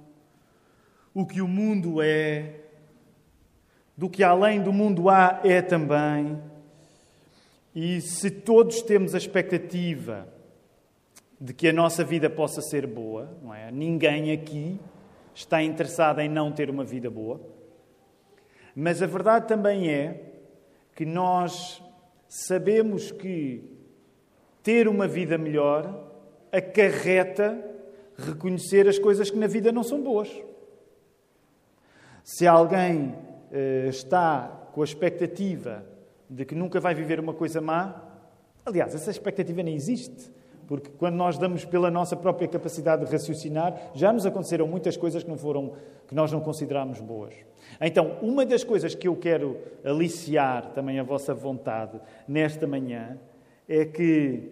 o 1.14 1.24
que 1.24 1.40
o 1.40 1.48
mundo 1.48 2.02
é, 2.02 2.56
do 3.96 4.10
que 4.10 4.22
além 4.22 4.60
do 4.60 4.72
mundo 4.72 5.08
há 5.08 5.40
é 5.44 5.62
também. 5.62 6.38
E 7.74 8.00
se 8.00 8.30
todos 8.30 8.82
temos 8.82 9.14
a 9.14 9.18
expectativa 9.18 10.26
de 11.40 11.54
que 11.54 11.68
a 11.68 11.72
nossa 11.72 12.04
vida 12.04 12.28
possa 12.28 12.60
ser 12.60 12.86
boa, 12.86 13.34
não 13.42 13.54
é? 13.54 13.70
Ninguém 13.70 14.30
aqui 14.30 14.78
está 15.34 15.62
interessado 15.62 16.20
em 16.20 16.28
não 16.28 16.52
ter 16.52 16.68
uma 16.68 16.84
vida 16.84 17.08
boa. 17.08 17.40
Mas 18.74 19.02
a 19.02 19.06
verdade 19.06 19.48
também 19.48 19.90
é 19.90 20.32
que 20.94 21.06
nós 21.06 21.82
sabemos 22.28 23.10
que 23.10 23.64
ter 24.62 24.86
uma 24.86 25.08
vida 25.08 25.38
melhor 25.38 26.12
acarreta 26.52 27.58
reconhecer 28.18 28.86
as 28.86 28.98
coisas 28.98 29.30
que 29.30 29.38
na 29.38 29.46
vida 29.46 29.72
não 29.72 29.82
são 29.82 30.02
boas. 30.02 30.28
Se 32.22 32.46
alguém 32.46 33.14
uh, 33.50 33.88
está 33.88 34.68
com 34.72 34.82
a 34.82 34.84
expectativa 34.84 35.84
de 36.28 36.44
que 36.44 36.54
nunca 36.54 36.78
vai 36.78 36.94
viver 36.94 37.18
uma 37.18 37.32
coisa 37.32 37.62
má, 37.62 38.02
aliás, 38.64 38.94
essa 38.94 39.10
expectativa 39.10 39.62
nem 39.62 39.74
existe. 39.74 40.30
Porque 40.70 40.88
quando 40.96 41.16
nós 41.16 41.36
damos 41.36 41.64
pela 41.64 41.90
nossa 41.90 42.14
própria 42.14 42.46
capacidade 42.46 43.04
de 43.04 43.10
raciocinar, 43.10 43.90
já 43.92 44.12
nos 44.12 44.24
aconteceram 44.24 44.68
muitas 44.68 44.96
coisas 44.96 45.24
que, 45.24 45.28
não 45.28 45.36
foram, 45.36 45.72
que 46.06 46.14
nós 46.14 46.30
não 46.30 46.38
consideramos 46.38 47.00
boas. 47.00 47.34
Então, 47.80 48.18
uma 48.22 48.46
das 48.46 48.62
coisas 48.62 48.94
que 48.94 49.08
eu 49.08 49.16
quero 49.16 49.56
aliciar 49.84 50.70
também 50.72 51.00
a 51.00 51.02
vossa 51.02 51.34
vontade 51.34 52.00
nesta 52.28 52.68
manhã 52.68 53.18
é 53.68 53.84
que 53.84 54.48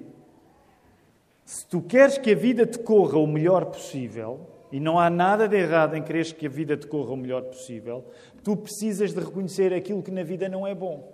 se 1.44 1.64
tu 1.68 1.80
queres 1.82 2.18
que 2.18 2.32
a 2.32 2.34
vida 2.34 2.66
te 2.66 2.80
corra 2.80 3.16
o 3.16 3.26
melhor 3.28 3.66
possível, 3.66 4.40
e 4.72 4.80
não 4.80 4.98
há 4.98 5.08
nada 5.08 5.46
de 5.46 5.56
errado 5.56 5.94
em 5.94 6.02
querer 6.02 6.34
que 6.34 6.46
a 6.46 6.50
vida 6.50 6.76
te 6.76 6.88
corra 6.88 7.12
o 7.12 7.16
melhor 7.16 7.42
possível, 7.42 8.04
tu 8.42 8.56
precisas 8.56 9.14
de 9.14 9.20
reconhecer 9.20 9.72
aquilo 9.72 10.02
que 10.02 10.10
na 10.10 10.25
vida 10.25 10.48
não 10.48 10.66
é 10.66 10.75
bom. 10.75 11.12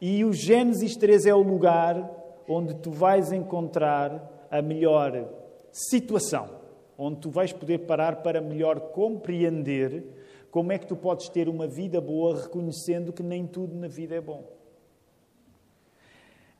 E 0.00 0.24
o 0.24 0.32
Gênesis 0.32 0.96
3 0.96 1.26
é 1.26 1.34
o 1.34 1.42
lugar 1.42 2.10
onde 2.48 2.74
tu 2.74 2.90
vais 2.90 3.32
encontrar 3.32 4.31
a 4.52 4.60
melhor 4.60 5.26
situação, 5.72 6.60
onde 6.98 7.20
tu 7.20 7.30
vais 7.30 7.54
poder 7.54 7.78
parar 7.78 8.16
para 8.16 8.38
melhor 8.38 8.78
compreender 8.92 10.04
como 10.50 10.70
é 10.70 10.78
que 10.78 10.86
tu 10.86 10.94
podes 10.94 11.30
ter 11.30 11.48
uma 11.48 11.66
vida 11.66 11.98
boa 12.02 12.42
reconhecendo 12.42 13.14
que 13.14 13.22
nem 13.22 13.46
tudo 13.46 13.74
na 13.74 13.88
vida 13.88 14.14
é 14.14 14.20
bom. 14.20 14.46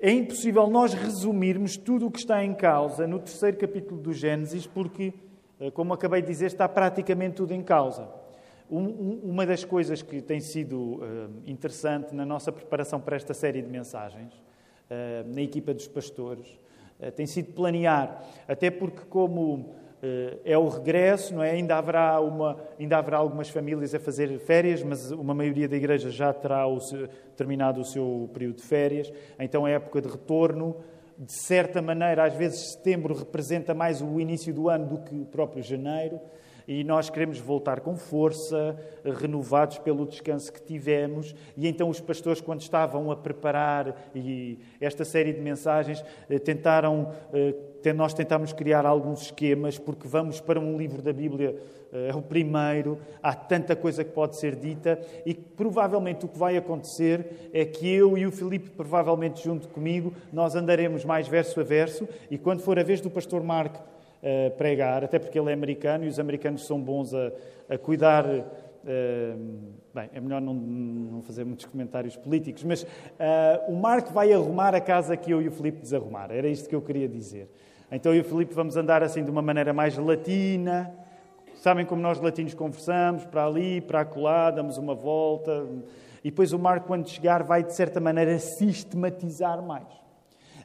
É 0.01 0.11
impossível 0.11 0.67
nós 0.69 0.95
resumirmos 0.95 1.77
tudo 1.77 2.07
o 2.07 2.11
que 2.11 2.21
está 2.21 2.43
em 2.43 2.55
causa 2.55 3.07
no 3.07 3.19
terceiro 3.19 3.59
capítulo 3.59 4.01
do 4.01 4.15
Gênesis, 4.15 4.67
porque, 4.67 5.13
eh, 5.61 5.71
como 5.71 5.93
acabei 5.93 6.23
de 6.23 6.29
dizer, 6.29 6.47
está 6.47 6.67
praticamente 6.67 7.37
tudo 7.37 7.53
em 7.53 7.63
causa. 7.63 8.09
uma 8.71 9.45
das 9.45 9.67
coisas 9.67 10.01
que 10.01 10.23
tem 10.23 10.41
sido 10.41 10.99
eh, 11.03 11.29
interessante 11.47 12.15
na 12.15 12.25
nossa 12.25 12.51
preparação 12.51 12.99
para 12.99 13.17
esta 13.17 13.35
série 13.35 13.61
de 13.61 13.69
mensagens, 13.69 14.33
eh, 14.89 15.25
na 15.27 15.43
equipa 15.43 15.75
dos 15.75 15.87
pastores, 15.87 16.59
tem 17.11 17.27
sido 17.27 17.53
planear, 17.53 18.25
até 18.47 18.71
porque, 18.71 19.03
como 19.09 19.75
eh, 20.03 20.39
é 20.45 20.59
o 20.59 20.69
regresso, 20.69 21.33
não 21.35 21.43
é? 21.43 21.53
Ainda 21.53 21.77
haverá, 21.77 22.21
uma, 22.21 22.57
ainda 22.79 22.99
haverá 22.99 23.19
algumas 23.19 23.49
famílias 23.49 23.95
a 23.95 24.01
fazer 24.01 24.37
férias, 24.41 24.83
mas 24.83 25.13
uma 25.13 25.33
maioria 25.33 25.69
da 25.69 25.77
igreja 25.77 26.11
já 26.11 26.33
terá 26.33 26.67
o 26.67 26.81
seu, 26.81 27.09
terminado 27.37 27.81
o 27.81 27.85
seu 27.85 28.29
período 28.33 28.57
de 28.57 28.63
férias, 28.63 29.13
então 29.39 29.67
é 29.67 29.75
época 29.75 30.01
de 30.01 30.09
retorno. 30.09 30.77
De 31.17 31.33
certa 31.33 31.81
maneira, 31.81 32.25
às 32.25 32.35
vezes 32.35 32.73
setembro 32.73 33.15
representa 33.15 33.75
mais 33.75 34.03
o 34.03 34.19
início 34.19 34.53
do 34.53 34.69
ano 34.69 34.87
do 34.87 34.99
que 34.99 35.15
o 35.15 35.25
próprio 35.25 35.63
janeiro 35.63 36.19
e 36.67 36.85
nós 36.85 37.11
queremos 37.11 37.39
voltar 37.39 37.81
com 37.81 37.97
força, 37.97 38.77
renovados 39.05 39.79
pelo 39.79 40.07
descanso 40.07 40.53
que 40.53 40.63
tivemos. 40.63 41.35
E 41.57 41.67
então 41.67 41.89
os 41.89 42.01
pastores, 42.01 42.41
quando 42.41 42.61
estavam 42.61 43.11
a 43.11 43.17
preparar 43.17 44.11
e 44.15 44.59
esta 44.81 45.05
série 45.05 45.33
de 45.33 45.41
mensagens, 45.41 46.05
eh, 46.29 46.39
tentaram, 46.39 47.13
eh, 47.33 47.93
nós 47.93 48.15
tentámos 48.15 48.53
criar 48.53 48.87
alguns 48.87 49.23
esquemas, 49.23 49.79
porque 49.79 50.07
vamos 50.07 50.41
para 50.41 50.61
um 50.61 50.77
livro 50.77 51.03
da 51.03 51.13
Bíblia, 51.13 51.57
eh, 51.93 52.09
é 52.11 52.15
o 52.15 52.23
primeiro, 52.23 52.99
há 53.23 53.35
tanta 53.35 53.75
coisa 53.77 54.05
que 54.05 54.11
pode 54.11 54.37
ser 54.37 54.57
dita, 54.57 55.01
e 55.27 55.35
provavelmente 55.35 56.25
o 56.25 56.29
que 56.29 56.39
vai 56.39 56.57
acontecer 56.57 57.51
é 57.53 57.65
que 57.65 57.89
eu 57.93 58.17
e 58.17 58.27
o 58.27 58.33
Filipe, 58.33 58.71
provavelmente 58.71 59.43
junto 59.43 59.69
comigo, 59.69 60.13
nós 60.33 60.55
andaremos 60.55 61.05
mais 61.05 61.29
verso 61.29 61.61
a 61.61 61.65
verso, 61.65 62.09
e 62.31 62.39
quando 62.39 62.61
for 62.61 62.79
a 62.79 62.83
vez 62.83 63.01
do 63.01 63.11
pastor 63.11 63.43
Marco 63.43 63.83
uh, 64.23 64.51
pregar, 64.57 65.05
até 65.05 65.19
porque 65.19 65.39
ele 65.39 65.51
é 65.51 65.53
americano 65.53 66.05
e 66.05 66.09
os 66.09 66.19
americanos 66.19 66.67
são 66.67 66.81
bons 66.81 67.13
a, 67.13 67.33
a 67.69 67.77
cuidar. 67.77 68.25
Uh, 68.27 69.73
bem, 69.95 70.11
é 70.13 70.21
melhor 70.21 70.41
não, 70.41 70.55
não, 70.55 71.23
fazer 71.23 71.45
muitos 71.45 71.67
comentários 71.67 72.17
políticos, 72.17 72.65
mas 72.65 72.83
uh, 72.83 72.87
o 73.69 73.77
Marco 73.77 74.13
vai 74.13 74.33
arrumar 74.33 74.75
a 74.75 74.81
casa 74.81 75.17
que 75.17 75.31
eu 75.31 75.41
e 75.43 75.49
o 75.49 75.53
Filipe 75.53 75.81
desarrumar. 75.81 76.31
Era 76.31 76.49
isto 76.49 76.69
que 76.69 76.75
eu 76.75 76.83
queria 76.83 77.09
dizer. 77.09 77.49
Então 77.91 78.13
eu 78.13 78.19
e 78.19 78.21
o 78.21 78.25
Filipe 78.25 78.55
vamos 78.55 78.77
andar 78.77 79.03
assim 79.03 79.23
de 79.23 79.31
uma 79.31 79.43
maneira 79.43 79.73
mais 79.73 79.97
latina. 79.99 80.93
Sabem 81.55 81.87
como 81.87 82.03
nós 82.03 82.21
latinos 82.21 82.55
conversamos, 82.55 83.25
para 83.25 83.47
ali, 83.47 83.81
para 83.81 84.01
acolá, 84.01 84.51
damos 84.51 84.79
uma 84.79 84.95
volta. 84.95 85.67
E 86.25 86.31
depois 86.31 86.53
o 86.53 86.59
Marco, 86.59 86.87
quando 86.87 87.09
chegar, 87.09 87.43
vai 87.43 87.63
de 87.63 87.75
certa 87.75 88.01
maneira 88.01 88.39
sistematizar 88.39 89.63
mais. 89.63 89.87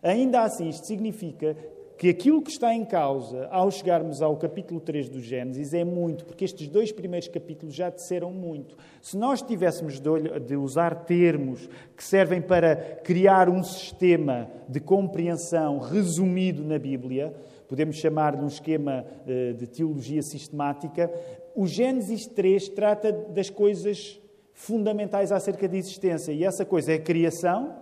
Ainda 0.02 0.42
assim, 0.42 0.70
isto 0.70 0.88
significa 0.88 1.56
que 1.98 2.10
aquilo 2.10 2.44
que 2.44 2.52
está 2.52 2.74
em 2.76 2.86
causa 2.86 3.48
ao 3.50 3.72
chegarmos 3.72 4.22
ao 4.22 4.38
capítulo 4.38 4.80
3 4.80 5.10
do 5.10 5.20
Gênesis 5.20 5.74
é 5.74 5.84
muito, 5.84 6.26
porque 6.26 6.46
estes 6.46 6.68
dois 6.68 6.92
primeiros 6.92 7.28
capítulos 7.28 7.74
já 7.74 7.90
disseram 7.90 8.30
muito. 8.30 8.78
Se 9.02 9.18
nós 9.18 9.42
tivéssemos 9.42 10.00
de 10.00 10.56
usar 10.56 11.06
termos 11.06 11.68
que 11.96 12.04
servem 12.04 12.40
para 12.40 12.76
criar 12.76 13.50
um 13.50 13.64
sistema 13.64 14.48
de 14.70 14.80
compreensão 14.80 15.80
resumido 15.80 16.64
na 16.64 16.78
Bíblia, 16.78 17.34
podemos 17.68 17.96
chamar-lhe 17.96 18.44
um 18.44 18.48
esquema 18.48 19.04
eh, 19.26 19.54
de 19.54 19.66
teologia 19.66 20.22
sistemática, 20.22 21.12
o 21.56 21.66
Gênesis 21.66 22.28
3 22.28 22.70
trata 22.70 23.12
das 23.12 23.50
coisas 23.50 24.22
fundamentais 24.54 25.32
acerca 25.32 25.68
da 25.68 25.76
existência. 25.76 26.32
E 26.32 26.44
essa 26.44 26.64
coisa 26.64 26.92
é 26.92 26.96
a 26.96 27.02
criação, 27.02 27.76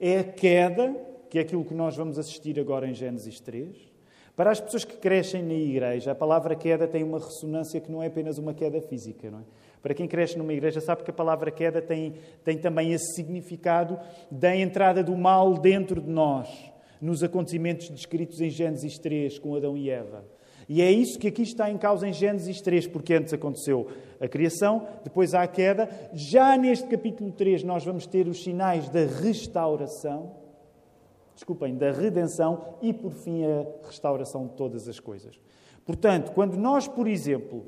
é 0.00 0.18
a 0.18 0.24
queda 0.24 1.11
que 1.32 1.38
é 1.38 1.40
aquilo 1.40 1.64
que 1.64 1.72
nós 1.72 1.96
vamos 1.96 2.18
assistir 2.18 2.60
agora 2.60 2.86
em 2.86 2.92
Gênesis 2.92 3.40
3. 3.40 3.74
Para 4.36 4.50
as 4.50 4.60
pessoas 4.60 4.84
que 4.84 4.98
crescem 4.98 5.42
na 5.42 5.54
igreja, 5.54 6.12
a 6.12 6.14
palavra 6.14 6.54
queda 6.54 6.86
tem 6.86 7.02
uma 7.02 7.18
ressonância 7.18 7.80
que 7.80 7.90
não 7.90 8.02
é 8.02 8.08
apenas 8.08 8.36
uma 8.36 8.52
queda 8.52 8.82
física. 8.82 9.30
Não 9.30 9.38
é? 9.38 9.42
Para 9.80 9.94
quem 9.94 10.06
cresce 10.06 10.36
numa 10.36 10.52
igreja, 10.52 10.78
sabe 10.78 11.02
que 11.02 11.10
a 11.10 11.14
palavra 11.14 11.50
queda 11.50 11.80
tem, 11.80 12.16
tem 12.44 12.58
também 12.58 12.92
esse 12.92 13.14
significado 13.14 13.98
da 14.30 14.54
entrada 14.54 15.02
do 15.02 15.16
mal 15.16 15.54
dentro 15.54 16.02
de 16.02 16.10
nós, 16.10 16.50
nos 17.00 17.22
acontecimentos 17.22 17.88
descritos 17.88 18.38
em 18.38 18.50
Gênesis 18.50 18.98
3 18.98 19.38
com 19.38 19.56
Adão 19.56 19.74
e 19.74 19.88
Eva. 19.88 20.26
E 20.68 20.82
é 20.82 20.90
isso 20.90 21.18
que 21.18 21.28
aqui 21.28 21.40
está 21.40 21.70
em 21.70 21.78
causa 21.78 22.06
em 22.06 22.12
Gênesis 22.12 22.60
3, 22.60 22.88
porque 22.88 23.14
antes 23.14 23.32
aconteceu 23.32 23.88
a 24.20 24.28
criação, 24.28 24.86
depois 25.02 25.32
há 25.32 25.44
a 25.44 25.48
queda. 25.48 25.88
Já 26.12 26.58
neste 26.58 26.86
capítulo 26.88 27.32
3, 27.32 27.64
nós 27.64 27.86
vamos 27.86 28.06
ter 28.06 28.28
os 28.28 28.42
sinais 28.42 28.90
da 28.90 29.06
restauração 29.06 30.41
desculpem, 31.34 31.76
da 31.76 31.90
redenção 31.90 32.76
e, 32.80 32.92
por 32.92 33.12
fim, 33.12 33.44
a 33.44 33.86
restauração 33.86 34.46
de 34.46 34.54
todas 34.54 34.88
as 34.88 35.00
coisas. 35.00 35.38
Portanto, 35.84 36.32
quando 36.32 36.56
nós, 36.56 36.86
por 36.86 37.08
exemplo, 37.08 37.66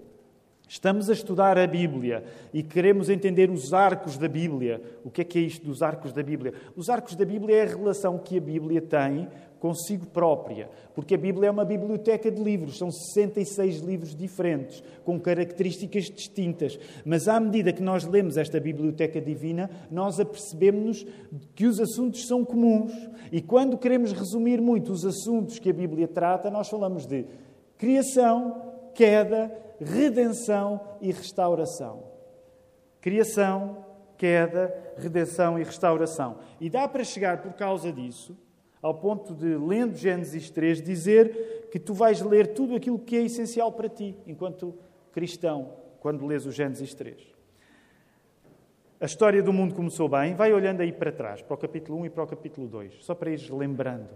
estamos 0.69 1.11
a 1.11 1.13
estudar 1.13 1.59
a 1.59 1.67
Bíblia 1.67 2.25
e 2.53 2.63
queremos 2.63 3.09
entender 3.09 3.51
os 3.51 3.75
arcos 3.75 4.17
da 4.17 4.29
Bíblia, 4.29 4.81
o 5.05 5.11
que 5.11 5.21
é 5.21 5.25
que 5.25 5.39
é 5.39 5.43
isto 5.43 5.67
dos 5.67 5.83
arcos 5.83 6.13
da 6.13 6.23
Bíblia? 6.23 6.55
Os 6.77 6.89
arcos 6.89 7.15
da 7.15 7.25
Bíblia 7.25 7.57
é 7.57 7.63
a 7.63 7.77
relação 7.77 8.19
que 8.19 8.39
a 8.39 8.41
Bíblia 8.41 8.81
tem 8.81 9.29
consigo 9.65 10.07
própria, 10.09 10.69
porque 10.95 11.15
a 11.15 11.19
Bíblia 11.19 11.49
é 11.49 11.51
uma 11.51 11.65
biblioteca 11.65 12.31
de 12.31 12.39
livros, 12.39 12.77
são 12.77 12.91
66 12.91 13.79
livros 13.79 14.15
diferentes, 14.15 14.85
com 15.03 15.19
características 15.19 16.11
distintas. 16.11 16.79
Mas 17.03 17.29
à 17.29 17.41
medida 17.41 17.73
que 17.73 17.83
nós 17.83 18.05
lemos 18.05 18.37
esta 18.37 18.61
biblioteca 18.61 19.23
divina, 19.23 19.71
nós 19.91 20.21
apercebemos 20.21 21.07
que 21.55 21.65
os 21.65 21.81
assuntos 21.81 22.27
são 22.27 22.45
comuns. 22.45 22.93
E 23.33 23.41
quando 23.41 23.79
queremos 23.79 24.13
resumir 24.13 24.61
muito 24.61 24.93
os 24.93 25.03
assuntos 25.03 25.59
que 25.59 25.71
a 25.71 25.73
Bíblia 25.73 26.07
trata, 26.07 26.51
nós 26.51 26.69
falamos 26.69 27.07
de 27.07 27.25
criação, 27.79 28.91
queda, 28.93 29.51
redenção 29.81 30.79
e 31.01 31.11
restauração. 31.11 32.03
Criação, 33.01 33.79
queda, 34.19 34.93
redenção 34.99 35.59
e 35.59 35.65
restauração. 35.65 36.37
E 36.61 36.69
dá 36.69 36.87
para 36.87 37.03
chegar, 37.03 37.41
por 37.41 37.55
causa 37.55 37.91
disso, 37.91 38.37
ao 38.85 38.93
ponto 38.93 39.33
de, 39.33 39.57
lendo 39.57 39.97
Gênesis 39.97 40.51
3, 40.51 40.83
dizer 40.83 41.69
que 41.73 41.79
tu 41.79 41.95
vais 41.95 42.21
ler 42.21 42.49
tudo 42.49 42.77
aquilo 42.77 42.99
que 42.99 43.17
é 43.17 43.23
essencial 43.23 43.73
para 43.73 43.89
ti, 43.89 44.15
enquanto 44.27 44.75
cristão, 45.11 45.73
quando 46.01 46.27
lês 46.27 46.45
o 46.45 46.53
Gênesis 46.53 46.93
3. 46.93 47.17
A 49.01 49.07
história 49.07 49.43
do 49.43 49.55
mundo 49.55 49.75
começou 49.75 50.07
bem, 50.07 50.35
vai 50.35 50.53
olhando 50.53 50.83
aí 50.83 50.93
para 50.93 51.11
trás, 51.11 51.41
para 51.41 51.55
o 51.55 51.57
capítulo 51.57 51.99
1 52.01 52.07
e 52.07 52.11
para 52.11 52.25
o 52.25 52.27
capítulo 52.27 52.69
2, 52.69 53.03
só 53.03 53.15
para 53.15 53.31
ires 53.31 53.49
lembrando. 53.49 54.11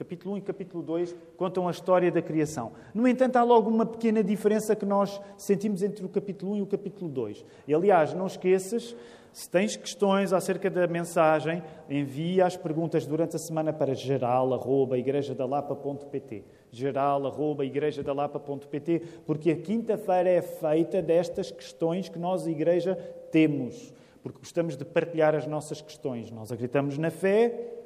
Capítulo 0.00 0.34
1 0.36 0.38
e 0.38 0.40
capítulo 0.40 0.82
2 0.82 1.14
contam 1.36 1.68
a 1.68 1.70
história 1.70 2.10
da 2.10 2.22
criação. 2.22 2.72
No 2.94 3.06
entanto, 3.06 3.36
há 3.36 3.42
logo 3.42 3.68
uma 3.68 3.84
pequena 3.84 4.24
diferença 4.24 4.74
que 4.74 4.86
nós 4.86 5.20
sentimos 5.36 5.82
entre 5.82 6.06
o 6.06 6.08
capítulo 6.08 6.52
1 6.52 6.56
e 6.56 6.62
o 6.62 6.66
capítulo 6.66 7.10
2. 7.10 7.44
E, 7.68 7.74
aliás, 7.74 8.14
não 8.14 8.26
esqueças, 8.26 8.96
se 9.30 9.50
tens 9.50 9.76
questões 9.76 10.32
acerca 10.32 10.70
da 10.70 10.86
mensagem, 10.86 11.62
envia 11.86 12.46
as 12.46 12.56
perguntas 12.56 13.04
durante 13.04 13.36
a 13.36 13.38
semana 13.38 13.74
para 13.74 13.94
geral.igrejadalapa.pt 13.94 16.44
geral.igrejadalapa.pt 16.72 19.02
porque 19.26 19.50
a 19.50 19.56
quinta-feira 19.56 20.30
é 20.30 20.40
feita 20.40 21.02
destas 21.02 21.50
questões 21.50 22.08
que 22.08 22.18
nós, 22.18 22.46
igreja, 22.46 22.94
temos. 23.30 23.92
Porque 24.22 24.38
gostamos 24.38 24.78
de 24.78 24.84
partilhar 24.86 25.34
as 25.34 25.46
nossas 25.46 25.82
questões. 25.82 26.30
Nós 26.30 26.50
acreditamos 26.50 26.96
na 26.96 27.10
fé, 27.10 27.79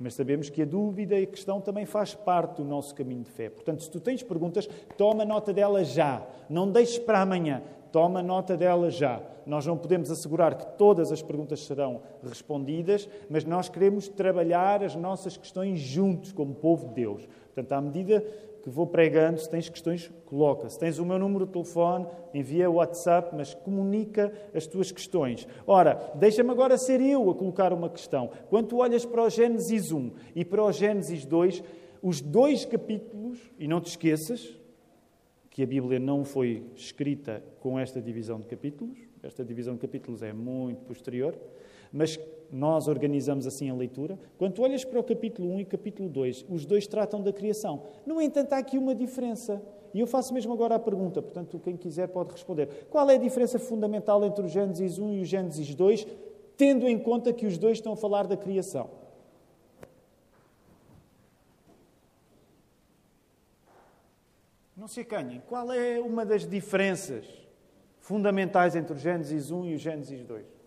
mas 0.00 0.14
sabemos 0.14 0.48
que 0.48 0.62
a 0.62 0.64
dúvida 0.64 1.20
e 1.20 1.24
a 1.24 1.26
questão 1.26 1.60
também 1.60 1.84
faz 1.84 2.14
parte 2.14 2.56
do 2.56 2.64
nosso 2.64 2.94
caminho 2.94 3.22
de 3.22 3.30
fé. 3.30 3.50
Portanto, 3.50 3.82
se 3.82 3.90
tu 3.90 4.00
tens 4.00 4.22
perguntas, 4.22 4.66
toma 4.96 5.26
nota 5.26 5.52
delas 5.52 5.88
já. 5.88 6.26
Não 6.48 6.70
deixes 6.70 6.98
para 6.98 7.20
amanhã. 7.20 7.62
Toma 7.92 8.22
nota 8.22 8.56
delas 8.56 8.94
já. 8.94 9.20
Nós 9.44 9.66
não 9.66 9.76
podemos 9.76 10.10
assegurar 10.10 10.54
que 10.54 10.78
todas 10.78 11.12
as 11.12 11.20
perguntas 11.20 11.66
serão 11.66 12.00
respondidas, 12.22 13.08
mas 13.28 13.44
nós 13.44 13.68
queremos 13.68 14.08
trabalhar 14.08 14.82
as 14.82 14.94
nossas 14.94 15.36
questões 15.36 15.80
juntos, 15.80 16.32
como 16.32 16.54
povo 16.54 16.88
de 16.88 16.94
Deus. 16.94 17.28
Portanto, 17.52 17.72
à 17.72 17.80
medida 17.80 18.24
que 18.62 18.68
vou 18.68 18.86
pregando, 18.86 19.40
se 19.40 19.48
tens 19.48 19.68
questões, 19.68 20.10
coloca. 20.26 20.68
Se 20.68 20.78
tens 20.78 20.98
o 20.98 21.04
meu 21.04 21.18
número 21.18 21.46
de 21.46 21.52
telefone, 21.52 22.06
envia 22.34 22.70
WhatsApp, 22.70 23.34
mas 23.34 23.54
comunica 23.54 24.32
as 24.54 24.66
tuas 24.66 24.92
questões. 24.92 25.46
Ora, 25.66 26.12
deixa-me 26.14 26.50
agora 26.50 26.76
ser 26.76 27.00
eu 27.00 27.30
a 27.30 27.34
colocar 27.34 27.72
uma 27.72 27.88
questão. 27.88 28.30
Quando 28.48 28.68
tu 28.68 28.76
olhas 28.78 29.04
para 29.04 29.22
o 29.22 29.30
Gênesis 29.30 29.90
1 29.90 30.12
e 30.34 30.44
para 30.44 30.62
o 30.62 30.72
Gênesis 30.72 31.24
2, 31.24 31.62
os 32.02 32.20
dois 32.20 32.64
capítulos, 32.64 33.38
e 33.58 33.66
não 33.66 33.80
te 33.80 33.88
esqueças 33.88 34.58
que 35.50 35.62
a 35.62 35.66
Bíblia 35.66 35.98
não 35.98 36.24
foi 36.24 36.62
escrita 36.76 37.42
com 37.60 37.78
esta 37.78 38.00
divisão 38.00 38.38
de 38.40 38.46
capítulos, 38.46 38.98
esta 39.22 39.44
divisão 39.44 39.74
de 39.74 39.80
capítulos 39.80 40.22
é 40.22 40.32
muito 40.32 40.84
posterior, 40.84 41.36
mas 41.92 42.18
nós 42.52 42.88
organizamos 42.88 43.46
assim 43.46 43.70
a 43.70 43.74
leitura. 43.74 44.18
Quando 44.36 44.60
olhas 44.60 44.84
para 44.84 44.98
o 44.98 45.04
capítulo 45.04 45.52
1 45.54 45.60
e 45.60 45.64
capítulo 45.64 46.08
2, 46.08 46.46
os 46.48 46.66
dois 46.66 46.86
tratam 46.86 47.22
da 47.22 47.32
criação. 47.32 47.84
No 48.04 48.20
entanto, 48.20 48.52
há 48.52 48.58
aqui 48.58 48.76
uma 48.76 48.94
diferença. 48.94 49.62
E 49.94 50.00
eu 50.00 50.06
faço 50.06 50.32
mesmo 50.34 50.52
agora 50.52 50.74
a 50.76 50.78
pergunta, 50.78 51.20
portanto, 51.20 51.58
quem 51.58 51.76
quiser 51.76 52.08
pode 52.08 52.32
responder. 52.32 52.86
Qual 52.90 53.08
é 53.10 53.14
a 53.14 53.18
diferença 53.18 53.58
fundamental 53.58 54.24
entre 54.24 54.44
o 54.44 54.48
Gênesis 54.48 54.98
1 54.98 55.14
e 55.14 55.20
o 55.20 55.24
Gênesis 55.24 55.74
2, 55.74 56.06
tendo 56.56 56.88
em 56.88 56.98
conta 56.98 57.32
que 57.32 57.46
os 57.46 57.58
dois 57.58 57.78
estão 57.78 57.92
a 57.92 57.96
falar 57.96 58.26
da 58.26 58.36
criação? 58.36 58.90
Não 64.76 64.88
se 64.88 65.00
acanhem. 65.00 65.42
Qual 65.48 65.70
é 65.72 66.00
uma 66.00 66.24
das 66.24 66.46
diferenças 66.46 67.26
fundamentais 67.98 68.74
entre 68.74 68.94
o 68.94 68.98
Gênesis 68.98 69.50
1 69.50 69.66
e 69.66 69.74
o 69.74 69.78
Gênesis 69.78 70.24
2? 70.24 70.59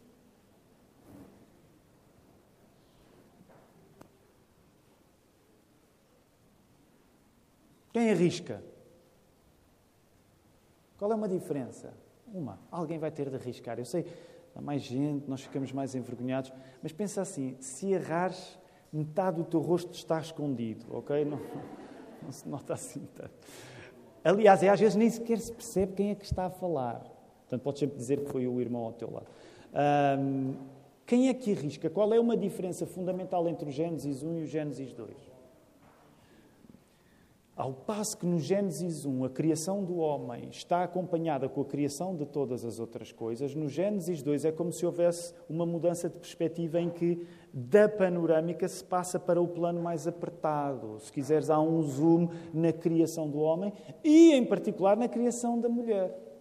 Quem 7.93 8.09
arrisca? 8.09 8.61
Qual 10.97 11.11
é 11.11 11.15
uma 11.15 11.29
diferença? 11.29 11.93
Uma. 12.33 12.59
Alguém 12.71 12.97
vai 12.97 13.11
ter 13.11 13.29
de 13.29 13.35
arriscar. 13.35 13.77
Eu 13.77 13.85
sei, 13.85 14.05
há 14.55 14.61
mais 14.61 14.81
gente, 14.81 15.29
nós 15.29 15.41
ficamos 15.41 15.71
mais 15.71 15.93
envergonhados, 15.93 16.51
mas 16.81 16.91
pensa 16.91 17.21
assim: 17.21 17.55
se 17.59 17.91
errares, 17.91 18.57
metade 18.91 19.37
do 19.37 19.43
teu 19.43 19.59
rosto 19.59 19.93
está 19.93 20.19
escondido, 20.19 20.85
ok? 20.89 21.23
Não, 21.23 21.39
não 22.23 22.31
se 22.31 22.47
nota 22.47 22.73
assim 22.73 23.05
tanto. 23.13 23.33
Aliás, 24.23 24.63
é, 24.63 24.69
às 24.69 24.79
vezes 24.79 24.95
nem 24.95 25.09
sequer 25.09 25.37
se 25.37 25.51
percebe 25.51 25.91
quem 25.93 26.11
é 26.11 26.15
que 26.15 26.23
está 26.23 26.45
a 26.45 26.49
falar. 26.49 27.01
Portanto, 27.41 27.61
podes 27.61 27.81
sempre 27.81 27.97
dizer 27.97 28.23
que 28.23 28.31
foi 28.31 28.47
o 28.47 28.61
irmão 28.61 28.85
ao 28.85 28.93
teu 28.93 29.11
lado. 29.11 29.27
Um, 30.17 30.55
quem 31.05 31.27
é 31.27 31.33
que 31.33 31.51
arrisca? 31.51 31.89
Qual 31.89 32.13
é 32.13 32.19
uma 32.19 32.37
diferença 32.37 32.85
fundamental 32.85 33.47
entre 33.49 33.67
o 33.67 33.71
Gênesis 33.71 34.23
1 34.23 34.37
e 34.37 34.41
o 34.43 34.45
Gênesis 34.45 34.93
2? 34.93 35.32
Ao 37.55 37.71
passo 37.71 38.17
que 38.17 38.25
no 38.25 38.39
Gênesis 38.39 39.05
1 39.05 39.25
a 39.25 39.29
criação 39.29 39.83
do 39.83 39.97
homem 39.97 40.49
está 40.49 40.83
acompanhada 40.83 41.47
com 41.47 41.61
a 41.61 41.65
criação 41.65 42.15
de 42.15 42.25
todas 42.25 42.65
as 42.65 42.79
outras 42.79 43.11
coisas, 43.11 43.53
no 43.53 43.69
Gênesis 43.69 44.23
2 44.23 44.45
é 44.45 44.51
como 44.51 44.73
se 44.73 44.83
houvesse 44.83 45.35
uma 45.47 45.63
mudança 45.63 46.09
de 46.09 46.17
perspectiva 46.17 46.81
em 46.81 46.89
que 46.89 47.27
da 47.53 47.87
panorâmica 47.87 48.67
se 48.67 48.83
passa 48.83 49.19
para 49.19 49.39
o 49.39 49.47
plano 49.47 49.79
mais 49.79 50.07
apertado. 50.07 50.99
Se 50.99 51.11
quiseres, 51.11 51.51
há 51.51 51.59
um 51.59 51.79
zoom 51.83 52.27
na 52.51 52.73
criação 52.73 53.29
do 53.29 53.37
homem 53.37 53.71
e, 54.03 54.31
em 54.33 54.43
particular, 54.43 54.97
na 54.97 55.07
criação 55.07 55.61
da 55.61 55.69
mulher. 55.69 56.32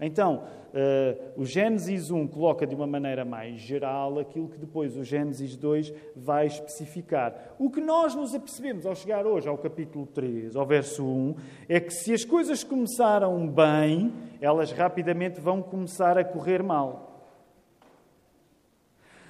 Então, 0.00 0.44
uh, 0.68 1.40
o 1.40 1.44
Gênesis 1.44 2.10
1 2.10 2.28
coloca 2.28 2.64
de 2.64 2.74
uma 2.74 2.86
maneira 2.86 3.24
mais 3.24 3.60
geral 3.60 4.18
aquilo 4.20 4.48
que 4.48 4.56
depois 4.56 4.96
o 4.96 5.02
Gênesis 5.02 5.56
2 5.56 5.92
vai 6.14 6.46
especificar. 6.46 7.56
O 7.58 7.68
que 7.68 7.80
nós 7.80 8.14
nos 8.14 8.32
apercebemos 8.32 8.86
ao 8.86 8.94
chegar 8.94 9.26
hoje 9.26 9.48
ao 9.48 9.58
capítulo 9.58 10.06
3, 10.06 10.54
ao 10.54 10.64
verso 10.64 11.04
1, 11.04 11.34
é 11.68 11.80
que 11.80 11.92
se 11.92 12.12
as 12.12 12.24
coisas 12.24 12.62
começaram 12.62 13.48
bem, 13.48 14.12
elas 14.40 14.70
rapidamente 14.70 15.40
vão 15.40 15.60
começar 15.60 16.16
a 16.16 16.24
correr 16.24 16.62
mal. 16.62 17.08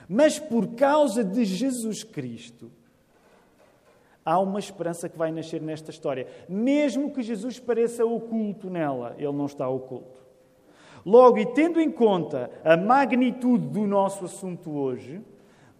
Mas 0.06 0.38
por 0.38 0.74
causa 0.74 1.24
de 1.24 1.46
Jesus 1.46 2.04
Cristo, 2.04 2.70
há 4.22 4.38
uma 4.38 4.58
esperança 4.58 5.08
que 5.08 5.16
vai 5.16 5.32
nascer 5.32 5.62
nesta 5.62 5.90
história. 5.90 6.26
Mesmo 6.46 7.10
que 7.10 7.22
Jesus 7.22 7.58
pareça 7.58 8.04
oculto 8.04 8.68
nela, 8.68 9.14
ele 9.18 9.32
não 9.32 9.46
está 9.46 9.66
oculto. 9.66 10.27
Logo, 11.04 11.38
e 11.38 11.46
tendo 11.46 11.80
em 11.80 11.90
conta 11.90 12.50
a 12.64 12.76
magnitude 12.76 13.66
do 13.66 13.86
nosso 13.86 14.24
assunto 14.24 14.70
hoje, 14.70 15.20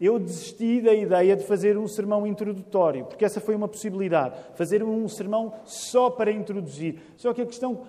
eu 0.00 0.18
desisti 0.18 0.80
da 0.80 0.94
ideia 0.94 1.34
de 1.34 1.44
fazer 1.44 1.76
um 1.76 1.88
sermão 1.88 2.26
introdutório, 2.26 3.04
porque 3.04 3.24
essa 3.24 3.40
foi 3.40 3.54
uma 3.54 3.66
possibilidade, 3.66 4.38
fazer 4.54 4.82
um 4.82 5.08
sermão 5.08 5.52
só 5.64 6.08
para 6.08 6.30
introduzir. 6.30 7.00
Só 7.16 7.34
que 7.34 7.42
a 7.42 7.46
questão, 7.46 7.82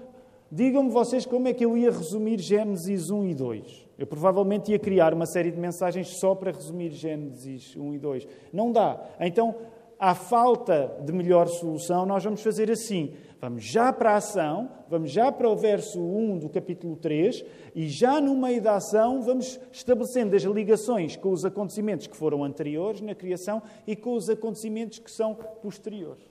digam-me 0.51 0.89
vocês 0.89 1.25
como 1.25 1.47
é 1.47 1.53
que 1.53 1.63
eu 1.63 1.77
ia 1.77 1.91
resumir 1.91 2.39
Gênesis 2.39 3.11
1 3.11 3.25
e 3.25 3.35
2. 3.35 3.89
Eu 3.99 4.07
provavelmente 4.07 4.71
ia 4.71 4.79
criar 4.79 5.13
uma 5.13 5.25
série 5.25 5.51
de 5.51 5.59
mensagens 5.59 6.07
só 6.19 6.33
para 6.33 6.51
resumir 6.51 6.91
Gênesis 6.91 7.75
1 7.75 7.93
e 7.93 7.99
2. 7.99 8.27
Não 8.51 8.71
dá. 8.71 8.99
Então, 9.19 9.53
à 9.99 10.15
falta 10.15 10.97
de 11.03 11.11
melhor 11.11 11.47
solução, 11.49 12.05
nós 12.05 12.23
vamos 12.23 12.41
fazer 12.41 12.71
assim. 12.71 13.13
Vamos 13.41 13.63
já 13.63 13.91
para 13.93 14.11
a 14.11 14.15
ação, 14.15 14.69
vamos 14.89 15.11
já 15.11 15.31
para 15.31 15.47
o 15.47 15.55
verso 15.55 15.99
1 15.99 16.39
do 16.39 16.49
capítulo 16.49 16.95
3 16.95 17.45
e 17.75 17.87
já 17.87 18.19
no 18.19 18.35
meio 18.35 18.61
da 18.61 18.75
ação 18.75 19.21
vamos 19.21 19.59
estabelecendo 19.71 20.35
as 20.35 20.43
ligações 20.43 21.15
com 21.15 21.31
os 21.31 21.45
acontecimentos 21.45 22.07
que 22.07 22.17
foram 22.17 22.43
anteriores 22.43 22.99
na 22.99 23.15
criação 23.15 23.61
e 23.87 23.95
com 23.95 24.13
os 24.13 24.29
acontecimentos 24.29 24.99
que 24.99 25.11
são 25.11 25.35
posteriores. 25.35 26.23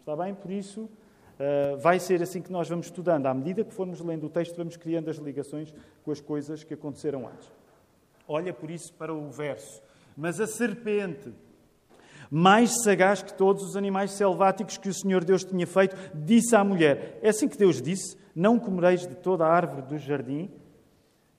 Está 0.00 0.16
bem? 0.16 0.34
Por 0.34 0.52
isso, 0.52 0.82
uh, 0.82 1.76
vai 1.78 1.98
ser 1.98 2.22
assim 2.22 2.40
que 2.40 2.52
nós 2.52 2.68
vamos 2.68 2.86
estudando. 2.86 3.26
À 3.26 3.34
medida 3.34 3.64
que 3.64 3.72
formos 3.72 4.00
lendo 4.00 4.26
o 4.26 4.30
texto, 4.30 4.56
vamos 4.56 4.76
criando 4.76 5.10
as 5.10 5.16
ligações 5.16 5.74
com 6.04 6.12
as 6.12 6.20
coisas 6.20 6.62
que 6.62 6.74
aconteceram 6.74 7.26
antes. 7.26 7.50
Olha 8.26 8.52
por 8.52 8.70
isso 8.70 8.92
para 8.94 9.12
o 9.12 9.30
verso. 9.30 9.82
Mas 10.16 10.40
a 10.40 10.46
serpente 10.46 11.32
mais 12.34 12.82
sagaz 12.82 13.22
que 13.22 13.34
todos 13.34 13.62
os 13.62 13.76
animais 13.76 14.12
selváticos 14.12 14.78
que 14.78 14.88
o 14.88 14.94
Senhor 14.94 15.22
Deus 15.22 15.44
tinha 15.44 15.66
feito, 15.66 15.94
disse 16.14 16.56
à 16.56 16.64
mulher: 16.64 17.18
É 17.20 17.28
assim 17.28 17.46
que 17.46 17.58
Deus 17.58 17.82
disse: 17.82 18.16
Não 18.34 18.58
comereis 18.58 19.06
de 19.06 19.14
toda 19.14 19.44
a 19.44 19.52
árvore 19.52 19.82
do 19.82 19.98
jardim. 19.98 20.50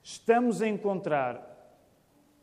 Estamos 0.04 0.62
a 0.62 0.68
encontrar 0.68 1.50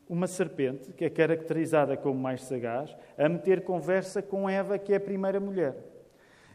uma 0.08 0.26
serpente, 0.26 0.92
que 0.94 1.04
é 1.04 1.10
caracterizada 1.10 1.96
como 1.96 2.18
mais 2.18 2.42
sagaz, 2.42 2.92
a 3.16 3.28
meter 3.28 3.62
conversa 3.62 4.20
com 4.20 4.50
Eva, 4.50 4.76
que 4.76 4.92
é 4.92 4.96
a 4.96 5.00
primeira 5.00 5.38
mulher. 5.38 5.76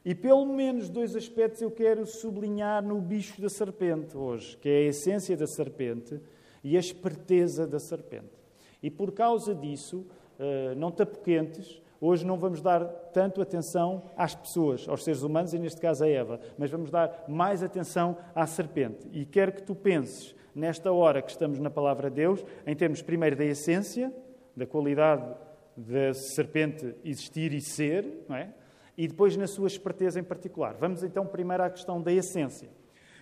E 0.03 0.13
pelo 0.13 0.45
menos 0.45 0.89
dois 0.89 1.15
aspectos 1.15 1.61
eu 1.61 1.71
quero 1.71 2.05
sublinhar 2.05 2.83
no 2.83 2.99
bicho 2.99 3.41
da 3.41 3.47
serpente 3.47 4.17
hoje, 4.17 4.57
que 4.57 4.67
é 4.67 4.77
a 4.79 4.89
essência 4.89 5.37
da 5.37 5.47
serpente 5.47 6.19
e 6.61 6.75
a 6.75 6.79
esperteza 6.81 7.65
da 7.65 7.79
serpente. 7.79 8.35
E 8.83 8.91
por 8.91 9.13
causa 9.13 9.55
disso, 9.55 10.05
eh, 10.37 10.75
não 10.75 10.91
te 10.91 11.03
apoquentes, 11.03 11.81
Hoje 11.99 12.25
não 12.25 12.37
vamos 12.37 12.61
dar 12.61 12.83
tanto 13.13 13.41
atenção 13.41 14.03
às 14.17 14.35
pessoas, 14.35 14.87
aos 14.87 15.03
seres 15.03 15.21
humanos 15.21 15.53
e, 15.53 15.59
neste 15.59 15.79
caso, 15.79 16.03
a 16.03 16.09
Eva, 16.09 16.39
mas 16.57 16.69
vamos 16.69 16.89
dar 16.89 17.25
mais 17.27 17.63
atenção 17.63 18.17
à 18.33 18.45
serpente. 18.45 19.07
E 19.11 19.25
quero 19.25 19.53
que 19.53 19.63
tu 19.63 19.73
penses, 19.73 20.35
nesta 20.53 20.91
hora 20.91 21.21
que 21.21 21.31
estamos 21.31 21.59
na 21.59 21.69
palavra 21.69 22.09
de 22.09 22.17
Deus, 22.17 22.45
em 22.65 22.75
termos 22.75 23.01
primeiro 23.01 23.35
da 23.35 23.45
essência, 23.45 24.13
da 24.55 24.65
qualidade 24.65 25.35
da 25.75 26.13
serpente 26.13 26.95
existir 27.03 27.53
e 27.53 27.59
ser, 27.59 28.25
não 28.29 28.35
é? 28.35 28.53
e 28.97 29.07
depois 29.07 29.35
na 29.35 29.47
sua 29.47 29.67
esperteza 29.67 30.19
em 30.19 30.23
particular. 30.23 30.75
Vamos 30.75 31.03
então 31.03 31.25
primeiro 31.25 31.63
à 31.63 31.69
questão 31.69 32.01
da 32.01 32.11
essência. 32.11 32.69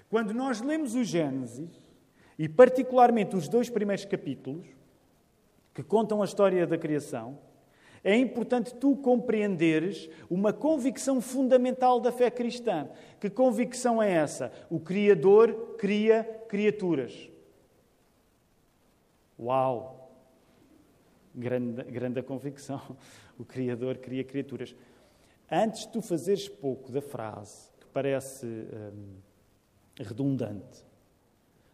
Quando 0.10 0.34
nós 0.34 0.62
lemos 0.62 0.94
o 0.96 1.04
Gênesis, 1.04 1.72
e 2.38 2.48
particularmente 2.48 3.36
os 3.36 3.48
dois 3.48 3.70
primeiros 3.70 4.06
capítulos, 4.06 4.68
que 5.74 5.82
contam 5.82 6.22
a 6.22 6.26
história 6.26 6.68
da 6.68 6.78
criação, 6.78 7.40
É 8.04 8.18
importante 8.18 8.76
tu 8.76 8.98
compreenderes 8.98 10.10
uma 10.30 10.52
convicção 10.52 11.22
fundamental 11.22 12.02
da 12.02 12.12
fé 12.12 12.30
cristã. 12.30 12.90
Que 13.20 13.30
convicção 13.30 14.04
é 14.04 14.12
essa? 14.12 14.52
O 14.70 14.80
Criador 14.80 15.76
cria 15.78 16.24
criaturas. 16.50 17.30
Uau! 19.40 20.12
Grande, 21.34 21.84
grande 21.84 22.22
convicção. 22.22 22.82
O 23.40 23.46
Criador 23.46 23.98
cria 23.98 24.24
criaturas. 24.24 24.76
Antes 25.50 25.82
de 25.82 25.94
tu 25.94 26.02
fazeres 26.02 26.48
pouco 26.48 26.92
da 26.92 27.02
frase, 27.02 27.72
que 27.80 27.88
parece 27.88 28.46
hum, 28.46 29.16
redundante, 29.98 30.86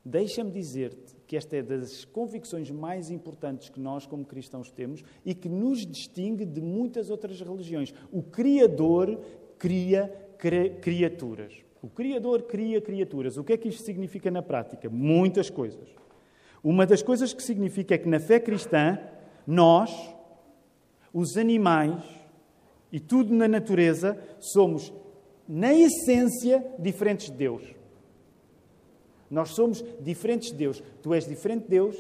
deixa-me 0.03 0.51
dizer-te 0.51 1.15
que 1.27 1.37
esta 1.37 1.57
é 1.57 1.61
das 1.61 2.05
convicções 2.05 2.71
mais 2.71 3.11
importantes 3.11 3.69
que 3.69 3.79
nós, 3.79 4.05
como 4.05 4.25
cristãos, 4.25 4.71
temos 4.71 5.03
e 5.25 5.35
que 5.35 5.47
nos 5.47 5.85
distingue 5.85 6.45
de 6.45 6.61
muitas 6.61 7.09
outras 7.09 7.39
religiões. 7.39 7.93
O 8.11 8.23
Criador 8.23 9.19
cria 9.57 10.11
criaturas. 10.81 11.53
O 11.81 11.87
Criador 11.87 12.43
cria 12.43 12.81
criaturas. 12.81 13.37
O 13.37 13.43
que 13.43 13.53
é 13.53 13.57
que 13.57 13.69
isto 13.69 13.83
significa 13.83 14.31
na 14.31 14.41
prática? 14.41 14.89
Muitas 14.89 15.49
coisas. 15.49 15.87
Uma 16.63 16.85
das 16.85 17.01
coisas 17.01 17.33
que 17.33 17.43
significa 17.43 17.95
é 17.95 17.97
que 17.97 18.09
na 18.09 18.19
fé 18.19 18.39
cristã, 18.39 18.99
nós, 19.47 19.91
os 21.13 21.37
animais 21.37 22.03
e 22.91 22.99
tudo 22.99 23.33
na 23.33 23.47
natureza, 23.47 24.17
somos, 24.39 24.91
na 25.47 25.73
essência, 25.73 26.65
diferentes 26.77 27.27
de 27.27 27.37
Deus. 27.37 27.78
Nós 29.29 29.49
somos 29.49 29.83
diferentes 29.99 30.51
de 30.51 30.57
Deus. 30.57 30.83
Tu 31.01 31.13
és 31.13 31.27
diferente 31.27 31.63
de 31.63 31.69
Deus, 31.69 31.95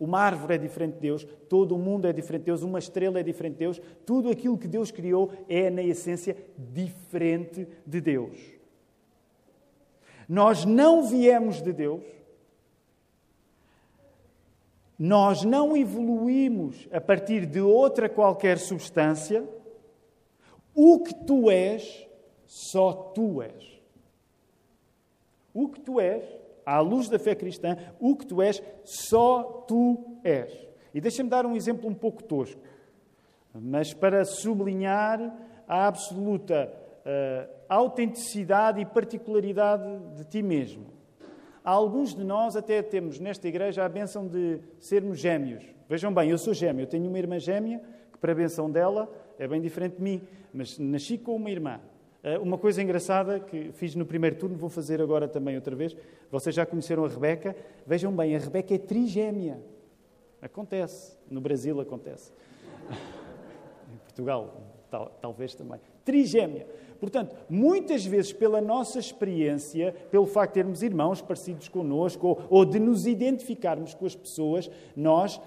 uma 0.00 0.18
árvore 0.18 0.54
é 0.54 0.58
diferente 0.58 0.94
de 0.94 1.00
Deus, 1.00 1.26
todo 1.46 1.74
o 1.74 1.78
mundo 1.78 2.08
é 2.08 2.12
diferente 2.12 2.42
de 2.42 2.46
Deus, 2.46 2.62
uma 2.62 2.78
estrela 2.78 3.20
é 3.20 3.22
diferente 3.22 3.54
de 3.54 3.58
Deus, 3.58 3.82
tudo 4.06 4.30
aquilo 4.30 4.56
que 4.56 4.66
Deus 4.66 4.90
criou 4.90 5.30
é, 5.46 5.68
na 5.68 5.82
essência, 5.82 6.34
diferente 6.56 7.68
de 7.86 8.00
Deus. 8.00 8.38
Nós 10.26 10.64
não 10.64 11.06
viemos 11.06 11.60
de 11.60 11.72
Deus, 11.72 12.02
nós 14.98 15.44
não 15.44 15.76
evoluímos 15.76 16.88
a 16.92 17.00
partir 17.00 17.44
de 17.44 17.60
outra 17.60 18.08
qualquer 18.08 18.58
substância. 18.58 19.48
O 20.74 21.00
que 21.00 21.14
tu 21.14 21.50
és, 21.50 22.06
só 22.46 22.92
tu 22.92 23.42
és. 23.42 23.69
O 25.52 25.68
que 25.68 25.80
tu 25.80 26.00
és, 26.00 26.24
à 26.64 26.80
luz 26.80 27.08
da 27.08 27.18
fé 27.18 27.34
cristã, 27.34 27.76
o 27.98 28.14
que 28.16 28.26
tu 28.26 28.40
és, 28.40 28.62
só 28.84 29.64
tu 29.66 30.18
és. 30.22 30.52
E 30.94 31.00
deixa-me 31.00 31.30
dar 31.30 31.46
um 31.46 31.56
exemplo 31.56 31.88
um 31.88 31.94
pouco 31.94 32.22
tosco, 32.22 32.60
mas 33.54 33.92
para 33.92 34.24
sublinhar 34.24 35.34
a 35.66 35.86
absoluta 35.86 36.72
uh, 37.00 37.50
autenticidade 37.68 38.80
e 38.80 38.84
particularidade 38.84 39.84
de 40.16 40.24
ti 40.24 40.42
mesmo. 40.42 40.86
Alguns 41.62 42.14
de 42.14 42.24
nós 42.24 42.56
até 42.56 42.82
temos 42.82 43.20
nesta 43.20 43.46
igreja 43.46 43.84
a 43.84 43.88
benção 43.88 44.26
de 44.26 44.60
sermos 44.78 45.20
gêmeos. 45.20 45.64
Vejam 45.88 46.12
bem, 46.12 46.30
eu 46.30 46.38
sou 46.38 46.54
gêmeo, 46.54 46.82
eu 46.82 46.86
tenho 46.86 47.06
uma 47.08 47.18
irmã 47.18 47.38
gêmea, 47.38 47.80
que 48.12 48.18
para 48.18 48.32
a 48.32 48.34
benção 48.34 48.70
dela 48.70 49.08
é 49.38 49.46
bem 49.46 49.60
diferente 49.60 49.96
de 49.96 50.02
mim, 50.02 50.22
mas 50.52 50.78
nasci 50.78 51.18
com 51.18 51.36
uma 51.36 51.50
irmã. 51.50 51.80
Eh, 52.22 52.38
uma 52.38 52.58
coisa 52.58 52.82
engraçada 52.82 53.40
que 53.40 53.72
fiz 53.72 53.94
no 53.94 54.04
primeiro 54.04 54.36
turno, 54.36 54.56
vou 54.56 54.68
fazer 54.68 55.00
agora 55.00 55.26
também 55.26 55.56
outra 55.56 55.74
vez. 55.74 55.96
Vocês 56.30 56.54
já 56.54 56.66
conheceram 56.66 57.04
a 57.04 57.08
Rebeca. 57.08 57.56
Vejam 57.86 58.14
bem, 58.14 58.36
a 58.36 58.38
Rebeca 58.38 58.74
é 58.74 58.78
trigêmea. 58.78 59.60
Acontece. 60.42 61.16
No 61.30 61.40
Brasil 61.40 61.80
acontece. 61.80 62.32
em 63.92 63.96
Portugal, 63.98 64.60
tal, 64.90 65.18
talvez 65.20 65.54
também. 65.54 65.80
Trigêmea. 66.04 66.66
Portanto, 66.98 67.34
muitas 67.48 68.04
vezes, 68.04 68.30
pela 68.30 68.60
nossa 68.60 68.98
experiência, 68.98 69.94
pelo 70.10 70.26
facto 70.26 70.52
de 70.52 70.54
termos 70.60 70.82
irmãos 70.82 71.22
parecidos 71.22 71.68
connosco, 71.68 72.26
ou, 72.26 72.42
ou 72.50 72.64
de 72.66 72.78
nos 72.78 73.06
identificarmos 73.06 73.94
com 73.94 74.04
as 74.04 74.14
pessoas, 74.14 74.70
nós 74.94 75.40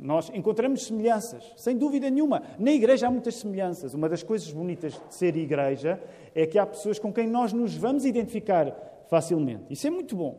nós 0.00 0.30
encontramos 0.34 0.86
semelhanças, 0.86 1.52
sem 1.56 1.76
dúvida 1.76 2.10
nenhuma. 2.10 2.42
Na 2.58 2.70
igreja 2.70 3.06
há 3.06 3.10
muitas 3.10 3.36
semelhanças. 3.36 3.94
Uma 3.94 4.08
das 4.08 4.22
coisas 4.22 4.50
bonitas 4.52 4.92
de 4.92 5.14
ser 5.14 5.36
igreja 5.36 6.00
é 6.34 6.46
que 6.46 6.58
há 6.58 6.66
pessoas 6.66 6.98
com 6.98 7.12
quem 7.12 7.26
nós 7.26 7.52
nos 7.52 7.74
vamos 7.74 8.04
identificar 8.04 8.74
facilmente. 9.08 9.64
Isso 9.70 9.86
é 9.86 9.90
muito 9.90 10.14
bom. 10.14 10.38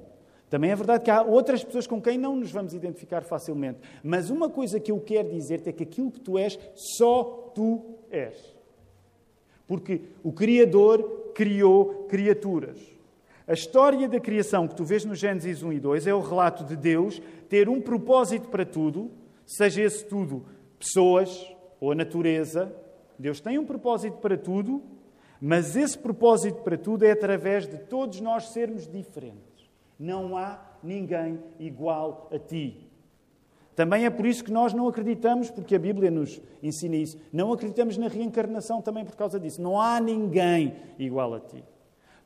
Também 0.50 0.72
é 0.72 0.76
verdade 0.76 1.04
que 1.04 1.12
há 1.12 1.22
outras 1.22 1.64
pessoas 1.64 1.88
com 1.88 2.02
quem 2.02 2.18
não 2.18 2.36
nos 2.36 2.52
vamos 2.52 2.74
identificar 2.74 3.22
facilmente. 3.24 3.80
Mas 4.04 4.30
uma 4.30 4.50
coisa 4.50 4.80
que 4.80 4.92
eu 4.92 5.00
quero 5.00 5.30
dizer-te 5.30 5.70
é 5.70 5.74
que 5.74 5.84
aquilo 5.84 6.12
que 6.12 6.22
tu 6.22 6.38
és, 6.38 6.58
só 6.74 7.52
tu 7.54 7.82
és. 8.10 8.56
Porque 9.68 10.02
o 10.24 10.32
Criador 10.32 11.32
criou 11.34 12.06
criaturas. 12.08 12.80
A 13.46 13.54
história 13.54 14.08
da 14.08 14.20
criação 14.20 14.68
que 14.68 14.76
tu 14.76 14.86
vês 14.86 15.04
no 15.04 15.16
Gênesis 15.16 15.64
1 15.64 15.74
e 15.74 15.80
2 15.80 16.08
é 16.08 16.14
o 16.14 16.22
relato 16.22 16.64
de 16.64 16.76
Deus 16.76 17.22
ter 17.50 17.68
um 17.68 17.82
propósito 17.82 18.48
para 18.48 18.66
tudo 18.66 19.12
seja 19.48 19.82
esse 19.82 20.06
tudo 20.06 20.46
pessoas 20.78 21.56
ou 21.80 21.92
a 21.92 21.96
natureza, 21.96 22.72
Deus 23.18 23.40
tem 23.40 23.58
um 23.58 23.66
propósito 23.66 24.18
para 24.18 24.38
tudo, 24.38 24.84
mas 25.42 25.76
esse 25.76 25.98
propósito 25.98 26.62
para 26.62 26.78
tudo 26.78 27.04
é 27.04 27.12
através 27.12 27.68
de 27.68 27.78
todos 27.78 28.20
nós 28.20 28.50
sermos 28.50 28.88
diferentes. 28.88 29.68
Não 29.98 30.38
há 30.38 30.62
ninguém 30.84 31.40
igual 31.60 32.30
a 32.32 32.38
ti. 32.38 32.88
Também 33.76 34.06
é 34.06 34.10
por 34.10 34.26
isso 34.26 34.44
que 34.44 34.52
nós 34.52 34.74
não 34.74 34.88
acreditamos, 34.88 35.52
porque 35.52 35.76
a 35.76 35.80
Bíblia 35.80 36.10
nos 36.10 36.42
ensina 36.64 36.96
isso, 36.96 37.18
não 37.32 37.54
acreditamos 37.54 37.96
na 37.96 38.08
reencarnação 38.08 38.82
também 38.82 39.06
por 39.06 39.16
causa 39.16 39.40
disso. 39.40 39.62
Não 39.62 39.80
há 39.80 40.00
ninguém 40.00 40.76
igual 40.98 41.34
a 41.36 41.40
ti. 41.40 41.64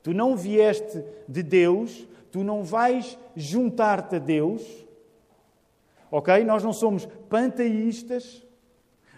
Tu 0.01 0.13
não 0.13 0.35
vieste 0.35 1.03
de 1.27 1.43
Deus, 1.43 2.07
tu 2.31 2.43
não 2.43 2.63
vais 2.63 3.19
juntar-te 3.35 4.15
a 4.15 4.19
Deus, 4.19 4.61
Ok? 6.11 6.43
Nós 6.43 6.63
não 6.63 6.73
somos 6.73 7.07
panteístas. 7.29 8.45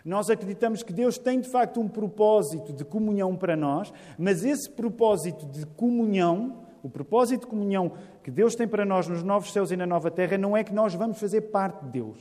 Nós 0.05 0.29
acreditamos 0.29 0.83
que 0.83 0.93
Deus 0.93 1.17
tem 1.17 1.39
de 1.39 1.49
facto 1.49 1.79
um 1.79 1.87
propósito 1.87 2.71
de 2.71 2.85
comunhão 2.85 3.35
para 3.35 3.55
nós, 3.55 3.91
mas 4.17 4.43
esse 4.43 4.69
propósito 4.69 5.45
de 5.45 5.65
comunhão, 5.65 6.65
o 6.83 6.89
propósito 6.89 7.41
de 7.41 7.47
comunhão 7.47 7.93
que 8.21 8.29
Deus 8.29 8.53
tem 8.53 8.67
para 8.67 8.85
nós 8.85 9.07
nos 9.07 9.23
novos 9.23 9.51
céus 9.51 9.71
e 9.71 9.77
na 9.77 9.85
nova 9.85 10.11
terra, 10.11 10.37
não 10.37 10.55
é 10.55 10.63
que 10.63 10.73
nós 10.73 10.93
vamos 10.93 11.19
fazer 11.19 11.41
parte 11.41 11.85
de 11.85 11.91
Deus. 11.91 12.17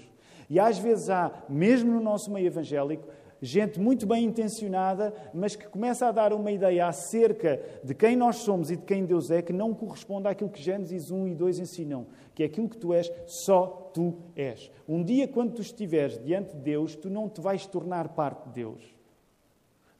E 0.48 0.60
às 0.60 0.78
vezes 0.78 1.10
há, 1.10 1.32
mesmo 1.48 1.92
no 1.92 2.00
nosso 2.00 2.30
meio 2.30 2.46
evangélico, 2.46 3.08
gente 3.42 3.80
muito 3.80 4.06
bem 4.06 4.24
intencionada, 4.24 5.12
mas 5.34 5.56
que 5.56 5.66
começa 5.66 6.06
a 6.06 6.12
dar 6.12 6.32
uma 6.32 6.52
ideia 6.52 6.86
acerca 6.86 7.60
de 7.82 7.92
quem 7.92 8.14
nós 8.14 8.36
somos 8.36 8.70
e 8.70 8.76
de 8.76 8.84
quem 8.84 9.04
Deus 9.04 9.32
é, 9.32 9.42
que 9.42 9.52
não 9.52 9.74
corresponde 9.74 10.28
àquilo 10.28 10.48
que 10.48 10.62
Gênesis 10.62 11.10
1 11.10 11.26
e 11.26 11.34
2 11.34 11.58
ensinam, 11.58 12.06
que 12.34 12.42
é 12.42 12.46
aquilo 12.46 12.68
que 12.68 12.76
tu 12.76 12.92
és, 12.92 13.10
só 13.26 13.90
tu 13.92 14.14
és. 14.34 14.70
Um 14.88 15.02
dia, 15.02 15.28
quando 15.28 15.54
tu 15.54 15.62
estiveres 15.62 16.22
diante 16.22 16.54
de 16.54 16.62
Deus, 16.62 16.96
tu 16.96 17.10
não 17.10 17.28
te 17.28 17.40
vais 17.40 17.66
tornar 17.66 18.08
parte 18.10 18.48
de 18.48 18.54
Deus. 18.54 18.82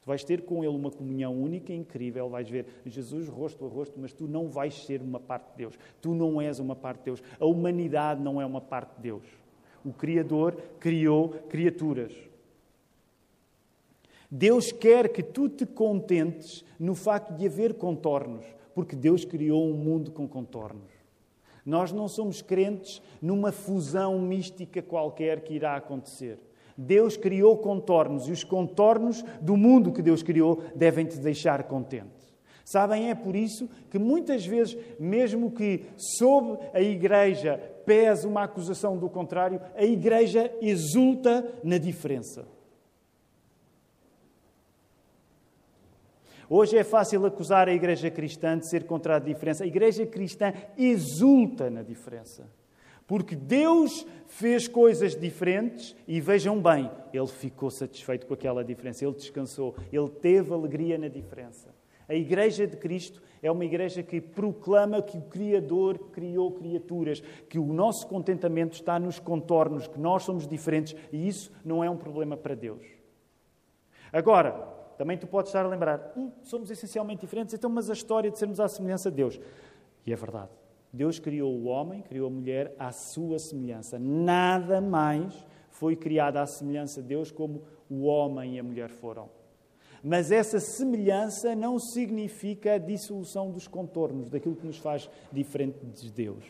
Tu 0.03 0.07
vais 0.07 0.23
ter 0.23 0.41
com 0.41 0.63
Ele 0.63 0.75
uma 0.75 0.91
comunhão 0.91 1.33
única 1.33 1.71
e 1.71 1.77
incrível, 1.77 2.27
vais 2.27 2.49
ver 2.49 2.65
Jesus 2.85 3.29
rosto 3.29 3.65
a 3.65 3.69
rosto, 3.69 3.97
mas 3.97 4.11
tu 4.11 4.27
não 4.27 4.49
vais 4.49 4.85
ser 4.85 5.01
uma 5.01 5.19
parte 5.19 5.51
de 5.51 5.57
Deus. 5.59 5.79
Tu 6.01 6.13
não 6.13 6.41
és 6.41 6.59
uma 6.59 6.75
parte 6.75 6.99
de 6.99 7.05
Deus. 7.05 7.23
A 7.39 7.45
humanidade 7.45 8.21
não 8.21 8.41
é 8.41 8.45
uma 8.45 8.59
parte 8.59 8.95
de 8.97 9.03
Deus. 9.03 9.23
O 9.85 9.93
Criador 9.93 10.57
criou 10.79 11.29
criaturas. 11.49 12.13
Deus 14.29 14.71
quer 14.71 15.09
que 15.09 15.21
tu 15.21 15.47
te 15.47 15.65
contentes 15.65 16.65
no 16.79 16.95
facto 16.95 17.33
de 17.35 17.45
haver 17.45 17.75
contornos, 17.75 18.45
porque 18.73 18.95
Deus 18.95 19.23
criou 19.23 19.69
um 19.69 19.73
mundo 19.73 20.11
com 20.11 20.27
contornos. 20.27 21.02
Nós 21.65 21.91
não 21.91 22.07
somos 22.07 22.41
crentes 22.41 23.01
numa 23.21 23.51
fusão 23.51 24.19
mística 24.19 24.81
qualquer 24.81 25.41
que 25.41 25.53
irá 25.53 25.75
acontecer. 25.75 26.39
Deus 26.77 27.15
criou 27.15 27.57
contornos 27.57 28.27
e 28.27 28.31
os 28.31 28.43
contornos 28.43 29.23
do 29.41 29.55
mundo 29.55 29.91
que 29.91 30.01
Deus 30.01 30.23
criou 30.23 30.63
devem 30.75 31.05
te 31.05 31.17
deixar 31.19 31.63
contente. 31.63 32.23
Sabem, 32.65 33.09
é 33.09 33.15
por 33.15 33.35
isso 33.35 33.69
que 33.89 33.99
muitas 33.99 34.45
vezes, 34.45 34.77
mesmo 34.99 35.51
que 35.51 35.85
sob 35.97 36.57
a 36.73 36.81
igreja 36.81 37.57
pese 37.85 38.25
uma 38.25 38.43
acusação 38.43 38.97
do 38.97 39.09
contrário, 39.09 39.61
a 39.75 39.83
igreja 39.83 40.51
exulta 40.61 41.45
na 41.63 41.77
diferença. 41.77 42.47
Hoje 46.49 46.77
é 46.77 46.83
fácil 46.83 47.25
acusar 47.25 47.67
a 47.67 47.73
igreja 47.73 48.09
cristã 48.11 48.57
de 48.57 48.67
ser 48.67 48.85
contra 48.85 49.15
a 49.15 49.19
diferença. 49.19 49.63
A 49.63 49.67
igreja 49.67 50.05
cristã 50.05 50.53
exulta 50.77 51.69
na 51.69 51.81
diferença. 51.81 52.49
Porque 53.05 53.35
Deus 53.35 54.05
fez 54.27 54.67
coisas 54.67 55.15
diferentes 55.15 55.95
e 56.07 56.21
vejam 56.21 56.61
bem, 56.61 56.89
ele 57.13 57.27
ficou 57.27 57.69
satisfeito 57.69 58.25
com 58.25 58.33
aquela 58.33 58.63
diferença, 58.63 59.03
ele 59.03 59.13
descansou, 59.13 59.75
ele 59.91 60.09
teve 60.09 60.53
alegria 60.53 60.97
na 60.97 61.09
diferença. 61.09 61.69
A 62.07 62.15
Igreja 62.15 62.65
de 62.67 62.77
Cristo 62.77 63.21
é 63.41 63.51
uma 63.51 63.65
igreja 63.65 64.03
que 64.03 64.21
proclama 64.21 65.01
que 65.01 65.17
o 65.17 65.21
Criador 65.21 65.97
criou 66.11 66.51
criaturas, 66.51 67.21
que 67.49 67.59
o 67.59 67.73
nosso 67.73 68.07
contentamento 68.07 68.73
está 68.73 68.99
nos 68.99 69.19
contornos, 69.19 69.87
que 69.87 69.99
nós 69.99 70.23
somos 70.23 70.47
diferentes 70.47 70.95
e 71.11 71.27
isso 71.27 71.51
não 71.63 71.83
é 71.83 71.89
um 71.89 71.97
problema 71.97 72.37
para 72.37 72.55
Deus. 72.55 72.85
Agora, 74.11 74.82
também 75.03 75.17
tu 75.17 75.27
podes 75.27 75.49
estar 75.49 75.65
a 75.65 75.67
lembrar, 75.67 76.13
hum, 76.15 76.31
somos 76.43 76.71
essencialmente 76.71 77.19
diferentes, 77.19 77.53
então, 77.53 77.69
mas 77.69 77.89
a 77.89 77.93
história 77.93 78.31
de 78.31 78.39
sermos 78.39 78.57
à 78.61 78.69
semelhança 78.69 79.11
de 79.11 79.17
Deus. 79.17 79.37
E 80.05 80.13
é 80.13 80.15
verdade. 80.15 80.49
Deus 80.93 81.19
criou 81.19 81.53
o 81.53 81.65
homem, 81.65 82.01
criou 82.01 82.27
a 82.27 82.29
mulher 82.29 82.73
à 82.79 82.89
sua 82.93 83.37
semelhança. 83.37 83.99
Nada 83.99 84.79
mais 84.79 85.45
foi 85.71 85.97
criado 85.97 86.37
à 86.37 86.45
semelhança 86.45 87.01
de 87.01 87.09
Deus 87.09 87.31
como 87.31 87.63
o 87.89 88.03
homem 88.03 88.55
e 88.55 88.59
a 88.59 88.63
mulher 88.63 88.87
foram. 88.87 89.29
Mas 90.01 90.31
essa 90.31 90.57
semelhança 90.57 91.53
não 91.53 91.77
significa 91.77 92.75
a 92.75 92.77
dissolução 92.77 93.51
dos 93.51 93.67
contornos, 93.67 94.29
daquilo 94.29 94.55
que 94.55 94.65
nos 94.65 94.77
faz 94.77 95.09
diferente 95.33 95.85
de 95.85 96.09
Deus. 96.13 96.45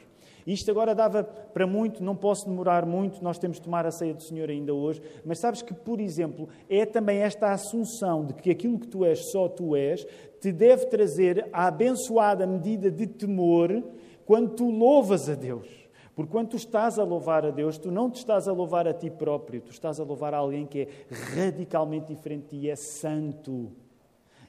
Isto 0.45 0.71
agora 0.71 0.93
dava 0.93 1.23
para 1.23 1.65
muito, 1.65 2.03
não 2.03 2.15
posso 2.15 2.47
demorar 2.47 2.85
muito, 2.85 3.23
nós 3.23 3.37
temos 3.37 3.57
de 3.57 3.63
tomar 3.63 3.85
a 3.85 3.91
ceia 3.91 4.13
do 4.13 4.23
Senhor 4.23 4.49
ainda 4.49 4.73
hoje, 4.73 5.01
mas 5.25 5.39
sabes 5.39 5.61
que, 5.61 5.73
por 5.73 5.99
exemplo, 5.99 6.49
é 6.69 6.85
também 6.85 7.19
esta 7.19 7.51
assunção 7.51 8.25
de 8.25 8.33
que 8.33 8.51
aquilo 8.51 8.79
que 8.79 8.87
tu 8.87 9.05
és, 9.05 9.31
só 9.31 9.47
tu 9.47 9.75
és, 9.75 10.05
te 10.39 10.51
deve 10.51 10.85
trazer 10.87 11.47
a 11.53 11.67
abençoada 11.67 12.45
medida 12.45 12.91
de 12.91 13.07
temor 13.07 13.83
quando 14.25 14.51
tu 14.51 14.69
louvas 14.69 15.29
a 15.29 15.35
Deus. 15.35 15.83
Porque 16.15 16.31
quando 16.31 16.49
tu 16.49 16.57
estás 16.57 16.99
a 16.99 17.03
louvar 17.03 17.45
a 17.45 17.49
Deus, 17.49 17.77
tu 17.77 17.91
não 17.91 18.09
te 18.09 18.17
estás 18.17 18.47
a 18.47 18.53
louvar 18.53 18.87
a 18.87 18.93
ti 18.93 19.09
próprio, 19.09 19.61
tu 19.61 19.71
estás 19.71 19.99
a 19.99 20.03
louvar 20.03 20.33
a 20.33 20.37
alguém 20.37 20.65
que 20.65 20.81
é 20.81 20.87
radicalmente 21.35 22.13
diferente 22.13 22.49
ti, 22.49 22.69
é 22.69 22.75
santo. 22.75 23.71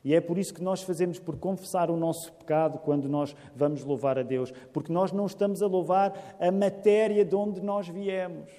E 0.04 0.14
é 0.14 0.20
por 0.20 0.36
isso 0.36 0.52
que 0.52 0.62
nós 0.62 0.82
fazemos 0.82 1.18
por 1.18 1.38
confessar 1.38 1.90
o 1.90 1.96
nosso 1.96 2.30
pecado 2.34 2.78
quando 2.78 3.08
nós 3.08 3.34
vamos 3.56 3.82
louvar 3.82 4.18
a 4.18 4.22
Deus, 4.22 4.52
porque 4.70 4.92
nós 4.92 5.10
não 5.12 5.24
estamos 5.24 5.62
a 5.62 5.66
louvar 5.66 6.36
a 6.38 6.52
matéria 6.52 7.24
de 7.24 7.34
onde 7.34 7.62
nós 7.62 7.88
viemos. 7.88 8.50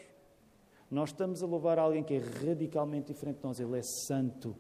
Nós 0.90 1.10
estamos 1.10 1.44
a 1.44 1.46
louvar 1.46 1.78
alguém 1.78 2.04
que 2.04 2.16
é 2.16 2.18
radicalmente 2.18 3.14
diferente 3.14 3.38
de 3.38 3.44
nós, 3.44 3.60
ele 3.60 3.78
é 3.78 3.84
santo. 3.84 4.56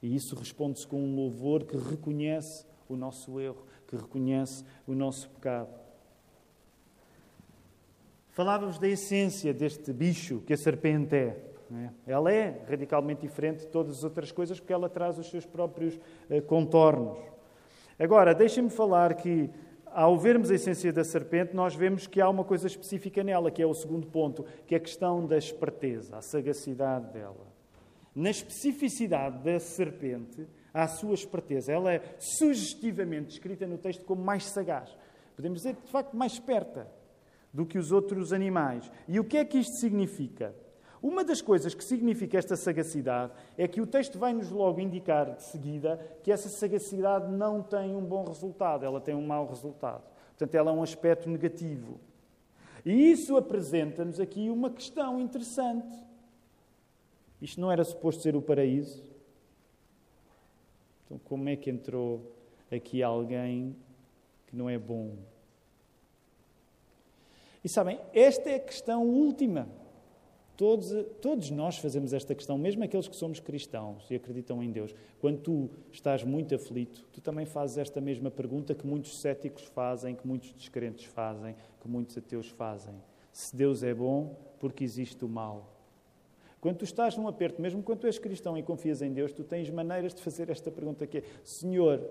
E 0.00 0.14
isso 0.14 0.36
responde-se 0.36 0.86
com 0.86 1.02
um 1.02 1.16
louvor 1.16 1.64
que 1.64 1.76
reconhece 1.76 2.64
o 2.88 2.94
nosso 2.94 3.40
erro, 3.40 3.66
que 3.88 3.96
reconhece 3.96 4.64
o 4.86 4.94
nosso 4.94 5.28
pecado. 5.30 5.74
Falávamos 8.30 8.78
da 8.78 8.86
essência 8.86 9.52
deste 9.52 9.92
bicho 9.92 10.40
que 10.46 10.52
a 10.52 10.56
serpente 10.56 11.16
é. 11.16 11.55
É? 11.74 11.90
Ela 12.06 12.32
é 12.32 12.62
radicalmente 12.68 13.22
diferente 13.22 13.60
de 13.60 13.68
todas 13.68 13.98
as 13.98 14.04
outras 14.04 14.30
coisas 14.30 14.60
porque 14.60 14.72
ela 14.72 14.88
traz 14.88 15.18
os 15.18 15.28
seus 15.28 15.44
próprios 15.44 15.96
uh, 15.96 16.42
contornos. 16.42 17.18
Agora, 17.98 18.34
deixem-me 18.34 18.70
falar 18.70 19.14
que, 19.14 19.50
ao 19.86 20.18
vermos 20.18 20.50
a 20.50 20.54
essência 20.54 20.92
da 20.92 21.02
serpente, 21.02 21.56
nós 21.56 21.74
vemos 21.74 22.06
que 22.06 22.20
há 22.20 22.28
uma 22.28 22.44
coisa 22.44 22.66
específica 22.66 23.24
nela, 23.24 23.50
que 23.50 23.62
é 23.62 23.66
o 23.66 23.74
segundo 23.74 24.06
ponto, 24.06 24.44
que 24.66 24.74
é 24.74 24.78
a 24.78 24.80
questão 24.80 25.26
da 25.26 25.38
esperteza, 25.38 26.16
a 26.16 26.22
sagacidade 26.22 27.12
dela. 27.12 27.46
Na 28.14 28.30
especificidade 28.30 29.42
da 29.42 29.58
serpente, 29.58 30.46
há 30.72 30.84
a 30.84 30.88
sua 30.88 31.14
esperteza. 31.14 31.72
Ela 31.72 31.94
é 31.94 32.02
sugestivamente 32.18 33.28
descrita 33.28 33.66
no 33.66 33.78
texto 33.78 34.04
como 34.04 34.22
mais 34.22 34.44
sagaz. 34.44 34.94
Podemos 35.34 35.62
dizer, 35.62 35.76
de 35.82 35.90
facto, 35.90 36.14
mais 36.16 36.32
esperta 36.32 36.86
do 37.52 37.64
que 37.64 37.78
os 37.78 37.92
outros 37.92 38.32
animais. 38.32 38.90
E 39.08 39.18
o 39.18 39.24
que 39.24 39.38
é 39.38 39.44
que 39.44 39.58
isto 39.58 39.76
significa? 39.76 40.54
Uma 41.02 41.22
das 41.22 41.42
coisas 41.42 41.74
que 41.74 41.84
significa 41.84 42.38
esta 42.38 42.56
sagacidade 42.56 43.32
é 43.56 43.68
que 43.68 43.80
o 43.80 43.86
texto 43.86 44.18
vai-nos 44.18 44.50
logo 44.50 44.80
indicar 44.80 45.34
de 45.34 45.42
seguida 45.42 46.00
que 46.22 46.32
essa 46.32 46.48
sagacidade 46.48 47.30
não 47.30 47.62
tem 47.62 47.94
um 47.94 48.04
bom 48.04 48.24
resultado, 48.24 48.84
ela 48.84 49.00
tem 49.00 49.14
um 49.14 49.26
mau 49.26 49.46
resultado. 49.46 50.02
Portanto, 50.28 50.54
ela 50.54 50.70
é 50.70 50.74
um 50.74 50.82
aspecto 50.82 51.28
negativo. 51.28 52.00
E 52.84 53.10
isso 53.10 53.36
apresenta-nos 53.36 54.20
aqui 54.20 54.48
uma 54.48 54.70
questão 54.70 55.20
interessante. 55.20 55.92
Isto 57.40 57.60
não 57.60 57.70
era 57.70 57.84
suposto 57.84 58.22
ser 58.22 58.36
o 58.36 58.42
paraíso? 58.42 59.02
Então, 61.04 61.18
como 61.24 61.48
é 61.48 61.56
que 61.56 61.70
entrou 61.70 62.32
aqui 62.70 63.02
alguém 63.02 63.76
que 64.46 64.56
não 64.56 64.68
é 64.68 64.78
bom? 64.78 65.16
E 67.62 67.68
sabem, 67.68 68.00
esta 68.14 68.48
é 68.48 68.54
a 68.54 68.60
questão 68.60 69.04
última. 69.04 69.68
Todos, 70.56 70.90
todos 71.20 71.50
nós 71.50 71.76
fazemos 71.76 72.14
esta 72.14 72.34
questão, 72.34 72.56
mesmo 72.56 72.82
aqueles 72.82 73.06
que 73.06 73.14
somos 73.14 73.38
cristãos 73.38 74.10
e 74.10 74.14
acreditam 74.14 74.62
em 74.62 74.70
Deus. 74.70 74.94
Quando 75.20 75.38
tu 75.38 75.70
estás 75.92 76.24
muito 76.24 76.54
aflito, 76.54 77.06
tu 77.12 77.20
também 77.20 77.44
fazes 77.44 77.76
esta 77.76 78.00
mesma 78.00 78.30
pergunta 78.30 78.74
que 78.74 78.86
muitos 78.86 79.20
céticos 79.20 79.64
fazem, 79.64 80.14
que 80.14 80.26
muitos 80.26 80.52
descrentes 80.54 81.04
fazem, 81.04 81.54
que 81.78 81.86
muitos 81.86 82.16
ateus 82.16 82.48
fazem. 82.48 82.94
Se 83.30 83.54
Deus 83.54 83.82
é 83.82 83.92
bom, 83.92 84.34
porque 84.58 84.82
existe 84.82 85.22
o 85.26 85.28
mal? 85.28 85.76
Quando 86.58 86.78
tu 86.78 86.84
estás 86.84 87.18
num 87.18 87.28
aperto, 87.28 87.60
mesmo 87.60 87.82
quando 87.82 88.00
tu 88.00 88.06
és 88.06 88.18
cristão 88.18 88.56
e 88.56 88.62
confias 88.62 89.02
em 89.02 89.12
Deus, 89.12 89.32
tu 89.32 89.44
tens 89.44 89.68
maneiras 89.68 90.14
de 90.14 90.22
fazer 90.22 90.48
esta 90.48 90.70
pergunta 90.70 91.06
que 91.06 91.18
é 91.18 91.22
Senhor, 91.44 92.02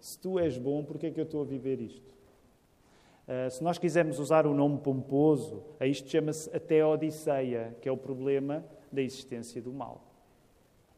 se 0.00 0.18
tu 0.18 0.38
és 0.38 0.56
bom, 0.56 0.82
por 0.82 0.98
que 0.98 1.06
é 1.06 1.10
que 1.10 1.20
eu 1.20 1.24
estou 1.24 1.42
a 1.42 1.44
viver 1.44 1.82
isto? 1.82 2.14
Uh, 3.26 3.50
se 3.50 3.64
nós 3.64 3.78
quisermos 3.78 4.18
usar 4.18 4.46
o 4.46 4.52
nome 4.52 4.78
pomposo, 4.78 5.62
a 5.80 5.86
isto 5.86 6.08
chama-se 6.10 6.54
a 6.54 6.60
teodiceia, 6.60 7.74
que 7.80 7.88
é 7.88 7.92
o 7.92 7.96
problema 7.96 8.64
da 8.92 9.00
existência 9.00 9.62
do 9.62 9.72
mal. 9.72 10.14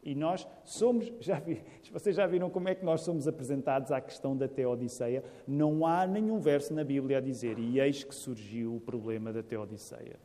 E 0.03 0.13
nós 0.13 0.47
somos, 0.63 1.11
já 1.19 1.39
vi, 1.39 1.61
vocês 1.91 2.15
já 2.15 2.27
viram 2.27 2.49
como 2.49 2.69
é 2.69 2.75
que 2.75 2.85
nós 2.85 3.01
somos 3.01 3.27
apresentados 3.27 3.91
à 3.91 3.99
questão 3.99 4.35
da 4.35 4.47
teodiceia? 4.47 5.23
Não 5.47 5.85
há 5.85 6.05
nenhum 6.05 6.39
verso 6.39 6.73
na 6.73 6.83
Bíblia 6.83 7.17
a 7.17 7.21
dizer, 7.21 7.57
e 7.59 7.79
eis 7.79 8.03
que 8.03 8.15
surgiu 8.15 8.75
o 8.75 8.79
problema 8.79 9.31
da 9.31 9.41
teodiceia. 9.41 10.19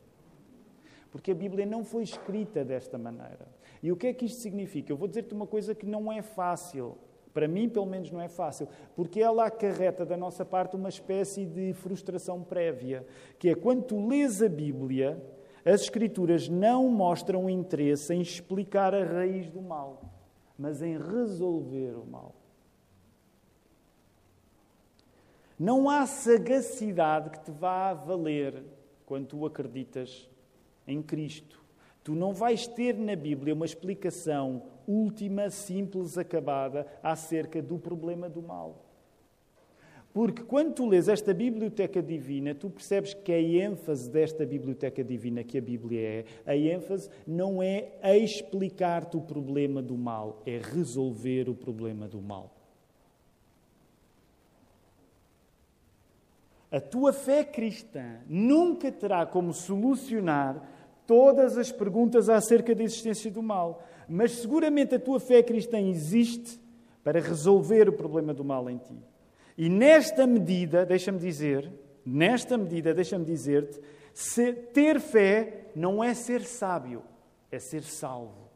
Porque 1.11 1.31
a 1.31 1.35
Bíblia 1.35 1.67
não 1.67 1.85
foi 1.85 2.03
escrita 2.03 2.65
desta 2.65 2.97
maneira. 2.97 3.47
E 3.83 3.93
o 3.93 3.97
que 3.97 4.07
é 4.07 4.15
que 4.15 4.25
isto 4.25 4.41
significa? 4.41 4.93
Eu 4.93 4.97
vou 4.97 5.07
dizer-te 5.07 5.35
uma 5.35 5.47
coisa 5.47 5.75
que 5.75 5.85
não 5.85 6.11
é 6.11 6.23
fácil. 6.23 6.97
Para 7.33 7.49
mim, 7.49 7.68
pelo 7.68 7.87
menos, 7.87 8.11
não 8.11 8.21
é 8.21 8.29
fácil, 8.29 8.68
porque 8.95 9.21
ela 9.21 9.47
acarreta 9.47 10.05
da 10.05 10.16
nossa 10.16 10.45
parte 10.45 10.77
uma 10.77 10.88
espécie 10.88 11.47
de 11.47 11.73
frustração 11.73 12.42
prévia, 12.42 13.07
que 13.38 13.49
é 13.49 13.55
quando 13.55 13.85
tu 13.85 14.07
lês 14.07 14.42
a 14.42 14.49
Bíblia, 14.49 15.23
as 15.64 15.83
Escrituras 15.83 16.49
não 16.49 16.88
mostram 16.88 17.49
interesse 17.49 18.12
em 18.12 18.21
explicar 18.21 18.95
a 18.95 19.05
raiz 19.05 19.49
do 19.49 19.62
mal, 19.62 20.03
mas 20.59 20.83
em 20.83 20.99
resolver 20.99 21.97
o 21.97 22.05
mal. 22.05 22.35
Não 25.59 25.88
há 25.88 26.05
sagacidade 26.07 27.31
que 27.31 27.40
te 27.40 27.51
vá 27.53 27.95
valer 27.95 28.64
quando 29.07 29.29
tu 29.29 29.47
acreditas 29.47 30.29
em 30.87 31.01
Cristo. 31.01 31.62
Tu 32.05 32.15
não 32.15 32.33
vais 32.33 32.67
ter 32.67 32.97
na 32.97 33.15
Bíblia 33.15 33.55
uma 33.55 33.65
explicação 33.65 34.62
última, 34.87 35.51
simples, 35.51 36.19
acabada 36.19 36.87
acerca 37.03 37.62
do 37.62 37.79
problema 37.79 38.29
do 38.29 38.43
mal. 38.43 38.85
Porque 40.12 40.43
quando 40.43 40.75
tu 40.75 40.87
lês 40.87 41.09
esta 41.09 41.33
biblioteca 41.33 42.03
divina, 42.03 42.55
tu 42.55 42.69
percebes 42.69 43.15
que 43.15 43.33
a 43.33 43.41
ênfase 43.41 44.11
desta 44.11 44.45
biblioteca 44.45 45.03
divina 45.03 45.43
que 45.43 45.57
a 45.57 45.62
Bíblia 45.62 46.01
é, 46.01 46.25
a 46.45 46.55
ênfase 46.55 47.09
não 47.27 47.62
é 47.62 47.93
explicar-te 48.19 49.17
o 49.17 49.23
problema 49.23 49.81
do 49.81 49.97
mal, 49.97 50.43
é 50.45 50.59
resolver 50.59 51.49
o 51.49 51.55
problema 51.55 52.07
do 52.07 52.21
mal. 52.21 52.55
A 56.71 56.81
tua 56.81 57.12
fé 57.12 57.45
cristã 57.45 58.21
nunca 58.27 58.91
terá 58.91 59.25
como 59.25 59.53
solucionar 59.53 60.72
todas 61.12 61.59
as 61.59 61.70
perguntas 61.70 62.31
acerca 62.31 62.75
da 62.75 62.83
existência 62.83 63.31
do 63.31 63.42
mal 63.42 63.83
mas 64.09 64.33
seguramente 64.33 64.94
a 64.94 65.01
tua 65.01 65.18
fé 65.18 65.42
cristã 65.42 65.81
existe 65.81 66.61
para 67.03 67.20
resolver 67.20 67.88
o 67.88 67.92
problema 67.92 68.35
do 68.35 68.44
mal 68.44 68.68
em 68.68 68.79
ti. 68.79 68.98
E 69.57 69.68
nesta 69.68 70.27
medida, 70.27 70.85
deixa-me 70.85 71.18
dizer, 71.18 71.70
nesta 72.05 72.57
medida, 72.57 72.94
deixa-me 72.94 73.25
dizer-te, 73.25 73.81
ter 74.72 75.01
fé 75.01 75.70
não 75.75 76.03
é 76.03 76.14
ser 76.14 76.42
sábio, 76.42 77.03
é 77.51 77.59
ser 77.59 77.83
salvo. 77.83 78.51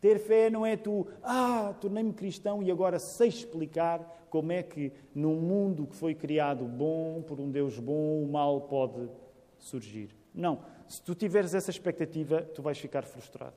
Ter 0.00 0.18
fé 0.18 0.48
não 0.48 0.64
é 0.64 0.76
tu, 0.76 1.06
ah, 1.22 1.74
tornei-me 1.80 2.12
cristão 2.12 2.62
e 2.62 2.70
agora 2.70 2.98
sei 2.98 3.28
explicar 3.28 4.26
como 4.30 4.52
é 4.52 4.62
que 4.62 4.92
num 5.14 5.40
mundo 5.40 5.86
que 5.86 5.96
foi 5.96 6.14
criado 6.14 6.64
bom, 6.64 7.22
por 7.22 7.40
um 7.40 7.50
Deus 7.50 7.78
bom, 7.78 8.22
o 8.22 8.30
mal 8.30 8.60
pode 8.62 9.08
surgir. 9.58 10.14
Não. 10.34 10.60
Se 10.88 11.02
tu 11.02 11.14
tiveres 11.14 11.54
essa 11.54 11.70
expectativa, 11.70 12.42
tu 12.42 12.62
vais 12.62 12.78
ficar 12.78 13.04
frustrado. 13.04 13.54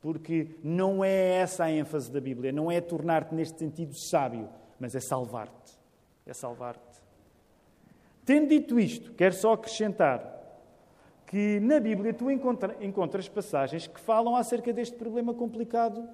Porque 0.00 0.56
não 0.62 1.04
é 1.04 1.40
essa 1.40 1.64
a 1.64 1.70
ênfase 1.70 2.10
da 2.10 2.20
Bíblia, 2.20 2.52
não 2.52 2.70
é 2.70 2.80
tornar-te 2.80 3.34
neste 3.34 3.58
sentido 3.58 3.94
sábio, 3.94 4.48
mas 4.78 4.94
é 4.94 5.00
salvar-te. 5.00 5.76
É 6.24 6.32
salvar-te. 6.32 7.02
Tendo 8.24 8.48
dito 8.48 8.78
isto, 8.78 9.12
quero 9.14 9.34
só 9.34 9.54
acrescentar 9.54 10.38
que 11.26 11.58
na 11.60 11.80
Bíblia 11.80 12.14
tu 12.14 12.30
encontra, 12.30 12.76
encontras 12.80 13.28
passagens 13.28 13.86
que 13.86 13.98
falam 13.98 14.36
acerca 14.36 14.72
deste 14.72 14.96
problema 14.96 15.34
complicado 15.34 16.08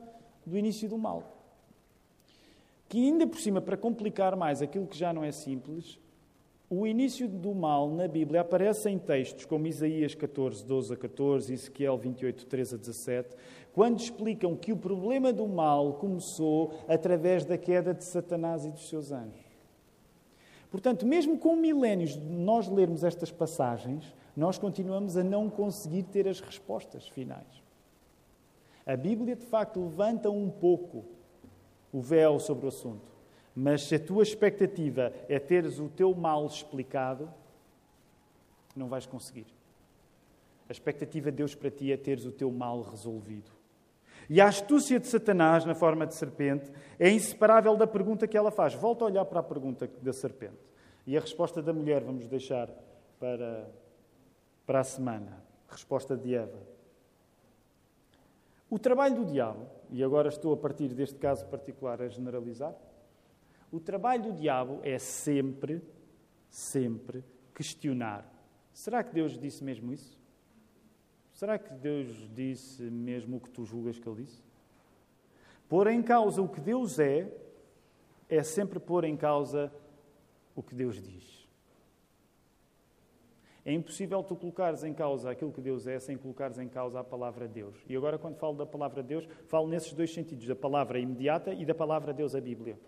do 0.47 0.57
início 0.57 0.89
do 0.89 0.97
mal. 0.97 1.23
Que 2.89 2.99
ainda 2.99 3.27
por 3.27 3.39
cima, 3.39 3.61
para 3.61 3.77
complicar 3.77 4.35
mais 4.37 4.63
aquilo 4.63 4.87
que 4.87 4.97
já 4.97 5.13
não 5.13 5.23
é 5.23 5.31
simples, 5.31 5.99
O 6.77 6.89
início 6.89 7.29
do 7.29 7.55
mal 7.55 7.89
na 7.89 8.09
Bíblia 8.09 8.41
aparece 8.41 8.91
em 8.91 8.99
textos 8.99 9.45
como 9.45 9.69
Isaías 9.69 10.13
14, 10.13 10.65
12 10.65 10.93
a 10.93 10.97
14, 10.97 11.53
Ezequiel 11.53 11.97
28, 11.97 12.47
13 12.47 12.75
a 12.75 12.79
17, 12.79 13.37
quando 13.73 14.01
explicam 14.01 14.57
que 14.57 14.73
o 14.73 14.77
problema 14.77 15.33
do 15.33 15.47
mal 15.47 15.93
começou 15.93 16.75
através 16.89 17.45
da 17.45 17.57
queda 17.57 17.95
de 17.95 18.03
Satanás 18.03 18.65
e 18.65 18.73
dos 18.73 18.89
seus 18.89 19.13
anjos. 19.13 19.47
Portanto, 20.69 21.07
mesmo 21.07 21.39
com 21.39 21.55
milénios 21.55 22.15
de 22.15 22.29
nós 22.29 22.67
lermos 22.67 23.05
estas 23.05 23.31
passagens, 23.31 24.13
nós 24.37 24.59
continuamos 24.59 25.17
a 25.17 25.23
não 25.23 25.49
conseguir 25.49 26.03
ter 26.03 26.27
as 26.27 26.41
respostas 26.41 27.07
finais. 27.07 27.63
A 28.85 28.97
Bíblia, 28.97 29.37
de 29.37 29.47
facto, 29.47 29.79
levanta 29.79 30.29
um 30.29 30.51
pouco 30.51 31.05
o 31.93 32.01
véu 32.01 32.41
sobre 32.41 32.65
o 32.65 32.69
assunto. 32.69 33.14
Mas 33.55 33.83
se 33.83 33.95
a 33.95 34.01
tua 34.01 34.23
expectativa 34.23 35.13
é 35.29 35.39
teres 35.39 35.79
o 35.79 35.89
teu 35.89 36.15
mal 36.15 36.45
explicado, 36.47 37.31
não 38.75 38.89
vais 38.89 39.07
conseguir. 39.07 39.47
A 40.69 40.73
expectativa 40.73 41.31
de 41.31 41.37
Deus 41.37 41.55
para 41.55 41.71
ti 41.71 41.93
é 41.93 41.97
teres 41.97 42.25
o 42.25 42.33
teu 42.33 42.51
mal 42.51 42.83
resolvido. 42.83 43.51
E 44.29 44.41
a 44.41 44.49
astúcia 44.49 44.99
de 44.99 45.07
Satanás, 45.07 45.65
na 45.65 45.75
forma 45.75 46.07
de 46.07 46.15
serpente, 46.15 46.73
é 46.99 47.11
inseparável 47.11 47.77
da 47.77 47.87
pergunta 47.87 48.27
que 48.27 48.37
ela 48.37 48.51
faz. 48.51 48.75
Volta 48.75 49.05
a 49.05 49.09
olhar 49.09 49.25
para 49.27 49.41
a 49.41 49.43
pergunta 49.43 49.89
da 50.01 50.13
serpente. 50.13 50.59
E 51.07 51.17
a 51.17 51.21
resposta 51.21 51.61
da 51.61 51.73
mulher 51.73 52.03
vamos 52.03 52.27
deixar 52.27 52.71
para, 53.21 53.71
para 54.67 54.81
a 54.81 54.85
semana. 54.85 55.45
Resposta 55.69 56.17
de 56.17 56.35
Eva. 56.35 56.59
O 58.71 58.79
trabalho 58.79 59.17
do 59.17 59.25
diabo, 59.27 59.67
e 59.91 60.03
agora 60.03 60.29
estou 60.29 60.55
a 60.55 60.57
partir 60.57 60.89
deste 60.89 61.17
caso 61.17 61.47
particular 61.47 62.01
a 62.01 62.09
generalizar, 62.09 62.75
o 63.75 63.81
trabalho 63.81 64.23
do 64.23 64.33
diabo 64.33 64.79
é 64.85 65.01
sempre, 65.01 65.83
sempre 66.49 67.25
questionar. 67.53 68.25
Será 68.73 69.03
que 69.03 69.13
Deus 69.13 69.37
disse 69.37 69.65
mesmo 69.65 69.93
isso? 69.93 70.17
Será 71.33 71.59
que 71.59 71.75
Deus 71.75 72.31
disse 72.33 72.85
mesmo 72.85 73.39
o 73.39 73.41
que 73.41 73.51
tu 73.51 73.65
julgas 73.65 73.99
que 73.99 74.09
Ele 74.09 74.23
disse? 74.23 74.41
Pôr 75.69 75.89
em 75.89 76.05
causa 76.05 76.41
o 76.41 76.49
que 76.49 76.61
Deus 76.61 77.01
é, 77.01 77.29
é 78.29 78.45
sempre 78.45 78.79
pôr 78.79 79.03
em 79.03 79.17
causa 79.17 79.73
o 80.55 80.63
que 80.63 80.73
Deus 80.73 81.03
diz. 81.03 81.45
É 83.65 83.73
impossível 83.73 84.23
tu 84.23 84.37
colocares 84.37 84.85
em 84.85 84.95
causa 84.95 85.33
aquilo 85.33 85.51
que 85.51 85.61
Deus 85.61 85.89
é 85.89 85.99
sem 85.99 86.17
colocares 86.17 86.59
em 86.59 86.69
causa 86.69 87.01
a 87.01 87.05
palavra 87.05 87.49
Deus. 87.49 87.75
E 87.89 87.97
agora, 87.97 88.19
quando 88.19 88.37
falo 88.37 88.57
da 88.57 88.67
palavra 88.67 89.03
Deus, 89.03 89.27
falo 89.49 89.67
nesses 89.67 89.93
dois 89.93 90.15
sentidos: 90.15 90.47
da 90.47 90.55
palavra 90.55 91.01
imediata 91.01 91.53
e 91.53 91.65
da 91.65 91.75
palavra 91.75 92.13
Deus, 92.13 92.37
a 92.37 92.41
Bíblia. 92.41 92.79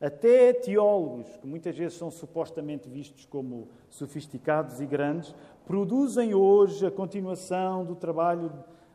Até 0.00 0.52
teólogos, 0.52 1.26
que 1.38 1.46
muitas 1.46 1.76
vezes 1.76 1.96
são 1.96 2.10
supostamente 2.10 2.88
vistos 2.88 3.24
como 3.24 3.68
sofisticados 3.88 4.80
e 4.80 4.86
grandes, 4.86 5.34
produzem 5.66 6.34
hoje 6.34 6.86
a 6.86 6.90
continuação 6.90 7.84
do 7.84 7.96
trabalho 7.96 8.52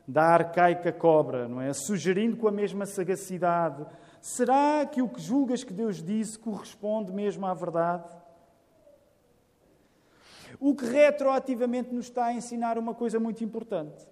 da 0.07 0.23
arcaica 0.23 0.91
cobra, 0.91 1.47
não 1.47 1.61
é? 1.61 1.73
Sugerindo 1.73 2.37
com 2.37 2.47
a 2.47 2.51
mesma 2.51 2.85
sagacidade. 2.85 3.85
Será 4.21 4.85
que 4.85 5.01
o 5.01 5.09
que 5.09 5.21
julgas 5.21 5.63
que 5.63 5.73
Deus 5.73 6.03
disse 6.03 6.37
corresponde 6.37 7.11
mesmo 7.11 7.45
à 7.45 7.53
verdade? 7.53 8.09
O 10.59 10.75
que 10.75 10.85
retroativamente 10.85 11.93
nos 11.93 12.05
está 12.05 12.25
a 12.25 12.33
ensinar 12.33 12.77
uma 12.77 12.93
coisa 12.93 13.19
muito 13.19 13.43
importante. 13.43 14.07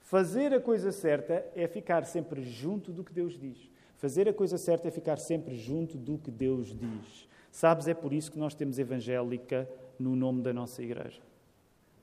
Fazer 0.00 0.54
a 0.54 0.60
coisa 0.60 0.90
certa 0.90 1.46
é 1.54 1.68
ficar 1.68 2.04
sempre 2.04 2.42
junto 2.42 2.90
do 2.90 3.04
que 3.04 3.12
Deus 3.12 3.38
diz. 3.38 3.70
Fazer 3.98 4.28
a 4.28 4.32
coisa 4.32 4.56
certa 4.56 4.86
é 4.86 4.90
ficar 4.92 5.18
sempre 5.18 5.56
junto 5.56 5.98
do 5.98 6.18
que 6.18 6.30
Deus 6.30 6.68
diz. 6.68 7.28
Sabes, 7.50 7.88
é 7.88 7.94
por 7.94 8.12
isso 8.12 8.30
que 8.30 8.38
nós 8.38 8.54
temos 8.54 8.78
evangélica 8.78 9.68
no 9.98 10.14
nome 10.14 10.40
da 10.40 10.52
nossa 10.52 10.80
igreja. 10.80 11.20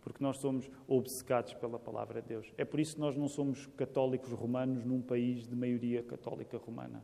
Porque 0.02 0.22
nós 0.22 0.38
somos 0.38 0.70
obcecados 0.90 1.54
pela 1.54 1.80
palavra 1.80 2.22
de 2.22 2.28
Deus. 2.28 2.54
É 2.58 2.66
por 2.66 2.82
isso 2.82 2.96
que 2.96 3.00
nós 3.00 3.16
não 3.16 3.30
somos 3.30 3.66
católicos 3.78 4.30
romanos 4.34 4.84
num 4.84 5.02
país 5.02 5.48
de 5.48 5.56
maioria 5.56 6.04
católica 6.04 6.58
romana. 6.58 7.02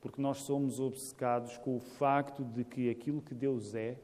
Porque 0.00 0.22
nós 0.22 0.38
somos 0.38 0.80
obcecados 0.80 1.58
com 1.58 1.76
o 1.76 1.80
facto 1.80 2.44
de 2.44 2.64
que 2.64 2.88
aquilo 2.88 3.20
que 3.20 3.34
Deus 3.34 3.74
é, 3.74 3.98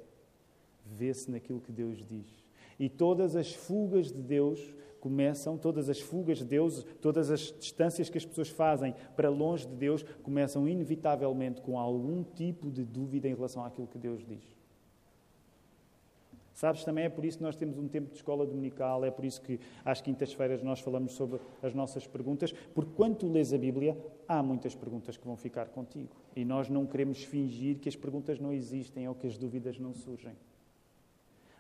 vê-se 0.85 1.31
naquilo 1.31 1.63
que 1.63 1.73
Deus 1.73 2.05
diz. 2.07 2.27
E 2.79 2.91
todas 2.91 3.35
as 3.35 3.55
fugas 3.55 4.13
de 4.13 4.21
Deus 4.21 4.75
começam, 5.03 5.59
todas 5.59 5.91
as 5.91 6.01
fugas 6.01 6.39
de 6.39 6.45
Deus, 6.45 6.87
todas 7.01 7.29
as 7.29 7.53
distâncias 7.59 8.09
que 8.09 8.17
as 8.17 8.25
pessoas 8.25 8.49
fazem 8.49 8.95
para 9.17 9.29
longe 9.29 9.67
de 9.67 9.75
Deus, 9.75 10.05
começam 10.23 10.69
inevitavelmente 10.69 11.61
com 11.61 11.77
algum 11.77 12.23
tipo 12.23 12.71
de 12.71 12.85
dúvida 12.85 13.29
em 13.29 13.35
relação 13.35 13.65
àquilo 13.65 13.89
que 13.89 13.99
Deus 13.99 14.25
diz. 14.25 14.63
Sabes, 16.55 16.85
também 16.85 17.05
é 17.05 17.09
por 17.09 17.25
isso 17.25 17.39
que 17.39 17.43
nós 17.43 17.57
temos 17.57 17.77
um 17.79 17.89
tempo 17.89 18.11
de 18.11 18.17
escola 18.17 18.47
dominical, 18.47 19.05
é 19.05 19.11
por 19.11 19.25
isso 19.25 19.43
que 19.43 19.59
às 19.85 20.01
quintas-feiras 20.01 20.63
nós 20.63 20.79
falamos 20.79 21.15
sobre 21.15 21.41
as 21.61 21.75
nossas 21.75 22.07
perguntas, 22.07 22.53
porque 22.73 22.93
quando 22.95 23.17
tu 23.17 23.29
lês 23.29 23.53
a 23.53 23.59
Bíblia, 23.59 23.99
há 24.29 24.41
muitas 24.41 24.73
perguntas 24.73 25.17
que 25.17 25.27
vão 25.27 25.37
ficar 25.37 25.67
contigo. 25.71 26.15
E 26.37 26.45
nós 26.45 26.69
não 26.69 26.87
queremos 26.87 27.25
fingir 27.25 27.81
que 27.81 27.89
as 27.89 27.97
perguntas 27.97 28.39
não 28.39 28.53
existem 28.53 29.09
ou 29.09 29.17
que 29.17 29.27
as 29.27 29.37
dúvidas 29.37 29.81
não 29.81 29.93
surgem. 29.93 30.37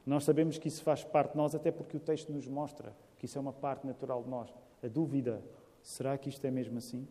Nós 0.07 0.23
sabemos 0.23 0.59
que 0.59 0.69
isso 0.69 0.85
faz 0.85 1.03
parte 1.03 1.33
de 1.33 1.39
nós, 1.39 1.57
até 1.57 1.73
porque 1.73 1.97
o 1.97 2.01
texto 2.01 2.33
nos 2.33 2.47
mostra 2.47 2.93
que 3.23 3.27
isso 3.27 3.39
é 3.39 3.41
uma 3.41 3.53
parte 3.53 3.87
natural 3.87 4.21
de 4.25 4.29
nós. 4.29 4.53
A 4.83 4.89
dúvida, 4.89 5.41
será 5.81 6.19
que 6.19 6.29
isto 6.29 6.45
é 6.45 6.51
mesmo 6.51 6.79
assim? 6.79 7.07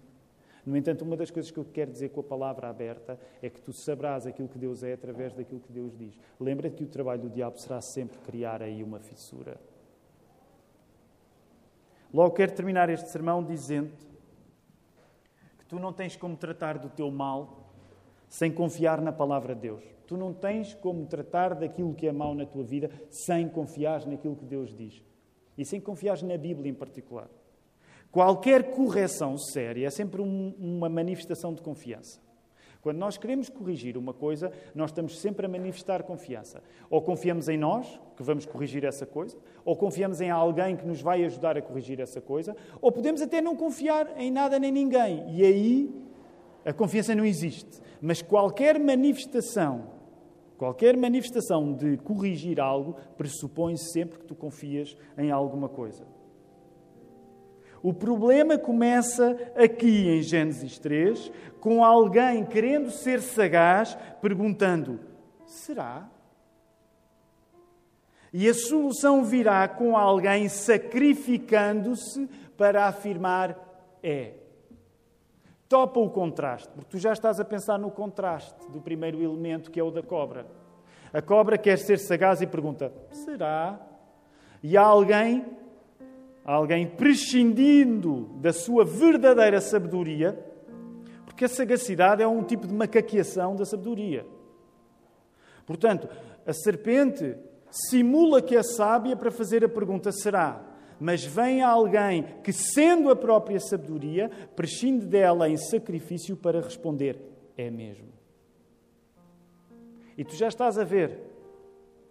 No 0.65 0.75
entanto, 0.75 1.05
uma 1.05 1.15
das 1.15 1.31
coisas 1.31 1.49
que 1.49 1.57
eu 1.57 1.63
quero 1.63 1.89
dizer 1.89 2.09
com 2.09 2.19
a 2.19 2.23
palavra 2.23 2.67
aberta 2.67 3.17
é 3.41 3.49
que 3.49 3.61
tu 3.61 3.71
sabrás 3.71 4.27
aquilo 4.27 4.49
que 4.49 4.59
Deus 4.59 4.83
é 4.83 4.91
através 4.91 5.33
daquilo 5.33 5.61
que 5.61 5.71
Deus 5.71 5.97
diz. 5.97 6.19
Lembra-te 6.37 6.75
que 6.75 6.83
o 6.83 6.87
trabalho 6.87 7.21
do 7.21 7.29
diabo 7.29 7.57
será 7.57 7.79
sempre 7.79 8.17
criar 8.25 8.61
aí 8.61 8.83
uma 8.83 8.99
fissura. 8.99 9.57
Logo 12.13 12.35
quero 12.35 12.51
terminar 12.51 12.89
este 12.89 13.07
sermão 13.07 13.41
dizendo 13.41 13.93
que 15.59 15.65
tu 15.65 15.79
não 15.79 15.93
tens 15.93 16.17
como 16.17 16.35
tratar 16.35 16.77
do 16.77 16.89
teu 16.89 17.09
mal 17.09 17.71
sem 18.27 18.51
confiar 18.51 18.99
na 18.99 19.13
palavra 19.13 19.55
de 19.55 19.61
Deus. 19.61 19.83
Tu 20.07 20.17
não 20.17 20.33
tens 20.33 20.73
como 20.73 21.05
tratar 21.05 21.55
daquilo 21.55 21.95
que 21.95 22.05
é 22.05 22.11
mau 22.11 22.35
na 22.35 22.45
tua 22.45 22.65
vida 22.65 22.91
sem 23.09 23.47
confiar 23.47 24.05
naquilo 24.05 24.35
que 24.35 24.43
Deus 24.43 24.75
diz. 24.75 25.01
E 25.57 25.65
sem 25.65 25.79
confiar 25.79 26.21
na 26.23 26.37
Bíblia 26.37 26.69
em 26.69 26.73
particular. 26.73 27.29
Qualquer 28.11 28.71
correção 28.71 29.37
séria 29.37 29.87
é 29.87 29.89
sempre 29.89 30.21
um, 30.21 30.53
uma 30.59 30.89
manifestação 30.89 31.53
de 31.53 31.61
confiança. 31.61 32.19
Quando 32.81 32.97
nós 32.97 33.15
queremos 33.15 33.47
corrigir 33.47 33.95
uma 33.95 34.11
coisa, 34.13 34.51
nós 34.73 34.89
estamos 34.89 35.19
sempre 35.19 35.45
a 35.45 35.49
manifestar 35.49 36.01
confiança. 36.03 36.63
Ou 36.89 36.99
confiamos 37.01 37.47
em 37.47 37.57
nós, 37.57 37.99
que 38.17 38.23
vamos 38.23 38.45
corrigir 38.45 38.83
essa 38.83 39.05
coisa, 39.05 39.37
ou 39.63 39.75
confiamos 39.75 40.19
em 40.19 40.31
alguém 40.31 40.75
que 40.75 40.85
nos 40.85 40.99
vai 40.99 41.23
ajudar 41.23 41.55
a 41.57 41.61
corrigir 41.61 41.99
essa 41.99 42.19
coisa, 42.19 42.55
ou 42.81 42.91
podemos 42.91 43.21
até 43.21 43.39
não 43.39 43.55
confiar 43.55 44.19
em 44.19 44.31
nada 44.31 44.57
nem 44.57 44.71
ninguém. 44.71 45.23
E 45.29 45.45
aí 45.45 46.05
a 46.65 46.73
confiança 46.73 47.13
não 47.13 47.23
existe. 47.23 47.79
Mas 48.01 48.21
qualquer 48.21 48.79
manifestação 48.79 50.00
Qualquer 50.61 50.95
manifestação 50.95 51.73
de 51.73 51.97
corrigir 51.97 52.59
algo 52.59 52.95
pressupõe 53.17 53.75
sempre 53.75 54.19
que 54.19 54.25
tu 54.25 54.35
confias 54.35 54.95
em 55.17 55.31
alguma 55.31 55.67
coisa. 55.67 56.05
O 57.81 57.91
problema 57.91 58.59
começa 58.59 59.35
aqui 59.55 60.07
em 60.07 60.21
Gênesis 60.21 60.77
3, 60.77 61.31
com 61.59 61.83
alguém 61.83 62.45
querendo 62.45 62.91
ser 62.91 63.21
sagaz, 63.23 63.97
perguntando: 64.21 64.99
será? 65.47 66.07
E 68.31 68.47
a 68.47 68.53
solução 68.53 69.23
virá 69.23 69.67
com 69.67 69.97
alguém 69.97 70.47
sacrificando-se 70.47 72.29
para 72.55 72.85
afirmar: 72.85 73.57
é. 74.03 74.40
Topa 75.71 76.01
o 76.01 76.09
contraste, 76.09 76.67
porque 76.75 76.89
tu 76.89 76.97
já 76.97 77.13
estás 77.13 77.39
a 77.39 77.45
pensar 77.45 77.79
no 77.79 77.89
contraste 77.89 78.69
do 78.71 78.81
primeiro 78.81 79.23
elemento, 79.23 79.71
que 79.71 79.79
é 79.79 79.83
o 79.83 79.89
da 79.89 80.03
cobra. 80.03 80.45
A 81.13 81.21
cobra 81.21 81.57
quer 81.57 81.77
ser 81.77 81.97
sagaz 81.97 82.41
e 82.41 82.45
pergunta: 82.45 82.91
será? 83.09 83.79
E 84.61 84.75
há 84.75 84.81
alguém, 84.81 85.45
alguém 86.43 86.85
prescindindo 86.85 88.31
da 88.41 88.51
sua 88.51 88.83
verdadeira 88.83 89.61
sabedoria, 89.61 90.37
porque 91.23 91.45
a 91.45 91.47
sagacidade 91.47 92.21
é 92.21 92.27
um 92.27 92.43
tipo 92.43 92.67
de 92.67 92.73
macaqueação 92.73 93.55
da 93.55 93.63
sabedoria. 93.63 94.25
Portanto, 95.65 96.09
a 96.45 96.51
serpente 96.51 97.37
simula 97.69 98.41
que 98.41 98.57
é 98.57 98.61
sábia 98.61 99.15
para 99.15 99.31
fazer 99.31 99.63
a 99.63 99.69
pergunta: 99.69 100.11
será? 100.11 100.70
Mas 101.01 101.25
vem 101.25 101.63
alguém 101.63 102.23
que, 102.43 102.53
sendo 102.53 103.09
a 103.09 103.15
própria 103.15 103.59
sabedoria, 103.59 104.29
prescinde 104.55 105.07
dela 105.07 105.49
em 105.49 105.57
sacrifício 105.57 106.37
para 106.37 106.61
responder: 106.61 107.19
é 107.57 107.71
mesmo. 107.71 108.13
E 110.15 110.23
tu 110.23 110.35
já 110.35 110.47
estás 110.47 110.77
a 110.77 110.83
ver 110.83 111.19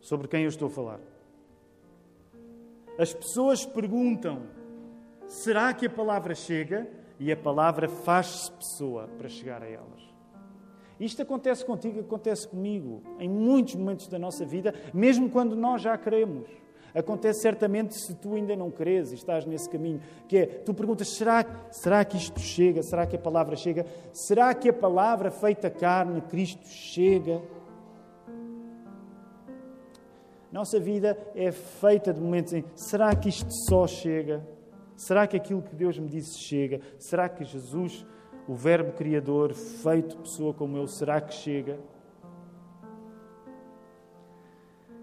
sobre 0.01 0.27
quem 0.27 0.43
eu 0.43 0.49
estou 0.49 0.67
a 0.67 0.71
falar. 0.73 1.01
As 2.99 3.15
pessoas 3.15 3.65
perguntam: 3.65 4.43
será 5.25 5.73
que 5.73 5.87
a 5.87 5.91
palavra 5.91 6.35
chega? 6.35 6.89
E 7.21 7.31
a 7.31 7.37
palavra 7.37 7.89
faz-se 7.89 8.51
pessoa 8.51 9.07
para 9.07 9.29
chegar 9.29 9.63
a 9.63 9.69
elas. 9.69 10.03
Isto 10.99 11.23
acontece 11.23 11.65
contigo, 11.65 12.01
acontece 12.01 12.49
comigo, 12.49 13.03
em 13.21 13.29
muitos 13.29 13.77
momentos 13.77 14.09
da 14.09 14.19
nossa 14.19 14.45
vida, 14.45 14.75
mesmo 14.93 15.31
quando 15.31 15.55
nós 15.55 15.81
já 15.81 15.97
queremos. 15.97 16.49
Acontece 16.95 17.41
certamente 17.41 17.95
se 17.95 18.15
tu 18.15 18.35
ainda 18.35 18.57
não 18.57 18.71
creres 18.71 19.13
e 19.13 19.15
estás 19.15 19.47
nesse 19.47 19.69
caminho, 19.69 20.01
que 20.27 20.39
é, 20.39 20.47
tu 20.47 20.75
perguntas, 20.75 21.09
será, 21.09 21.45
será 21.71 22.05
que 22.05 22.17
isto 22.17 22.41
chega? 22.41 22.83
Será 22.83 23.07
que 23.07 23.17
a 23.17 23.19
palavra 23.19 23.57
chega? 23.57 23.87
Será 24.13 24.53
que 24.55 24.69
a 24.69 24.73
palavra 24.73 25.31
feita 25.31 25.71
carne, 25.71 26.21
Cristo, 26.23 26.67
chega? 26.67 27.41
Nossa 30.51 30.81
vida 30.81 31.17
é 31.35 31.53
feita 31.53 32.13
de 32.13 32.21
momentos 32.21 32.53
em, 32.53 32.65
será 32.75 33.15
que 33.15 33.29
isto 33.29 33.53
só 33.69 33.87
chega? 33.87 34.45
Será 34.97 35.27
que 35.27 35.37
aquilo 35.37 35.63
que 35.63 35.75
Deus 35.75 35.99
me 35.99 36.09
disse 36.09 36.39
chega? 36.39 36.81
Será 36.99 37.29
que 37.29 37.45
Jesus, 37.45 38.05
o 38.49 38.55
Verbo 38.55 38.93
Criador, 38.93 39.55
feito 39.55 40.17
pessoa 40.19 40.53
como 40.53 40.77
eu, 40.77 40.87
será 40.89 41.21
que 41.21 41.33
chega? 41.33 41.79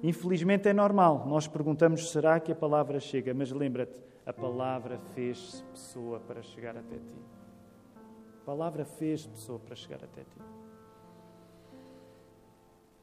Infelizmente 0.03 0.67
é 0.69 0.73
normal, 0.73 1.25
nós 1.27 1.47
perguntamos: 1.47 2.11
será 2.11 2.39
que 2.39 2.51
a 2.51 2.55
palavra 2.55 2.99
chega? 2.99 3.33
Mas 3.33 3.51
lembra-te, 3.51 3.99
a 4.25 4.33
palavra 4.33 4.99
fez 5.15 5.63
pessoa 5.71 6.19
para 6.19 6.41
chegar 6.41 6.77
até 6.77 6.97
ti. 6.97 7.21
A 8.41 8.45
palavra 8.45 8.85
fez 8.85 9.25
pessoa 9.25 9.59
para 9.59 9.75
chegar 9.75 10.03
até 10.03 10.21
ti. 10.21 10.41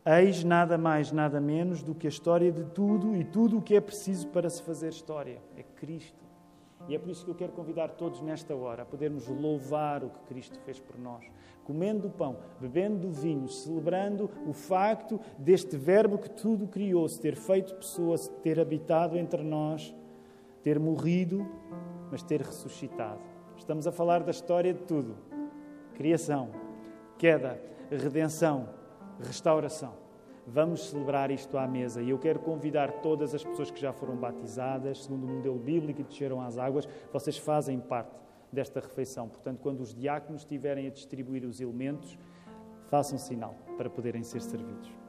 Eis 0.07 0.45
nada 0.45 0.77
mais, 0.77 1.11
nada 1.11 1.41
menos 1.41 1.83
do 1.83 1.95
que 1.95 2.07
a 2.07 2.11
história 2.11 2.53
de 2.53 2.65
tudo 2.65 3.17
e 3.17 3.25
tudo 3.25 3.59
o 3.59 3.63
que 3.63 3.75
é 3.75 3.81
preciso 3.81 4.29
para 4.29 4.51
se 4.51 4.63
fazer 4.63 4.91
história. 4.91 5.41
É 5.57 5.63
Cristo. 5.63 6.24
E 6.89 6.95
é 6.95 6.99
por 6.99 7.11
isso 7.11 7.25
que 7.25 7.31
eu 7.31 7.35
quero 7.35 7.53
convidar 7.53 7.89
todos 7.93 8.21
nesta 8.21 8.55
hora 8.55 8.83
a 8.83 8.87
podermos 8.87 9.27
louvar 9.29 10.05
o 10.05 10.11
que 10.11 10.21
Cristo 10.27 10.59
fez 10.61 10.79
por 10.79 10.99
nós, 10.99 11.25
comendo 11.65 12.09
o 12.09 12.11
pão, 12.11 12.37
bebendo 12.61 12.99
do 12.99 13.11
vinho, 13.11 13.49
celebrando 13.49 14.31
o 14.47 14.53
facto 14.53 15.19
deste 15.39 15.77
Verbo 15.77 16.19
que 16.19 16.29
tudo 16.29 16.67
criou, 16.67 17.09
se 17.09 17.21
ter 17.21 17.37
feito 17.37 17.75
pessoa, 17.75 18.19
se 18.19 18.31
ter 18.31 18.61
habitado 18.61 19.17
entre 19.17 19.43
nós, 19.43 19.95
ter 20.63 20.79
morrido, 20.79 21.47
mas 22.11 22.23
ter 22.23 22.43
ressuscitado. 22.43 23.21
Estamos 23.57 23.87
a 23.87 23.93
falar 23.93 24.23
da 24.23 24.31
história 24.31 24.75
de 24.75 24.83
tudo: 24.83 25.17
criação, 25.95 26.51
queda, 27.17 27.59
redenção, 27.91 28.69
restauração. 29.21 30.04
Vamos 30.47 30.91
celebrar 30.91 31.31
isto 31.31 31.57
à 31.57 31.67
mesa 31.67 32.03
e 32.03 32.11
eu 32.11 32.19
quero 32.19 32.39
convidar 32.39 33.01
todas 33.01 33.35
as 33.35 33.43
pessoas 33.43 33.71
que 33.71 33.81
já 33.81 33.93
foram 33.93 34.15
batizadas, 34.15 35.05
segundo 35.05 35.25
o 35.25 35.31
modelo 35.31 35.59
bíblico 35.59 36.03
e 36.03 36.05
desceram 36.05 36.41
às 36.41 36.59
águas, 36.59 36.87
vocês 37.13 37.39
fazem 37.39 37.81
parte 37.81 38.15
desta 38.53 38.79
refeição. 38.79 39.29
Portanto, 39.29 39.61
quando 39.63 39.81
os 39.81 39.95
diáconos 39.95 40.43
estiverem 40.43 40.87
a 40.87 40.91
distribuir 40.91 41.45
os 41.45 41.61
elementos, 41.61 42.19
façam 42.89 43.19
sinal 43.19 43.55
para 43.77 43.89
poderem 43.89 44.23
ser 44.23 44.43
servidos. 44.43 45.04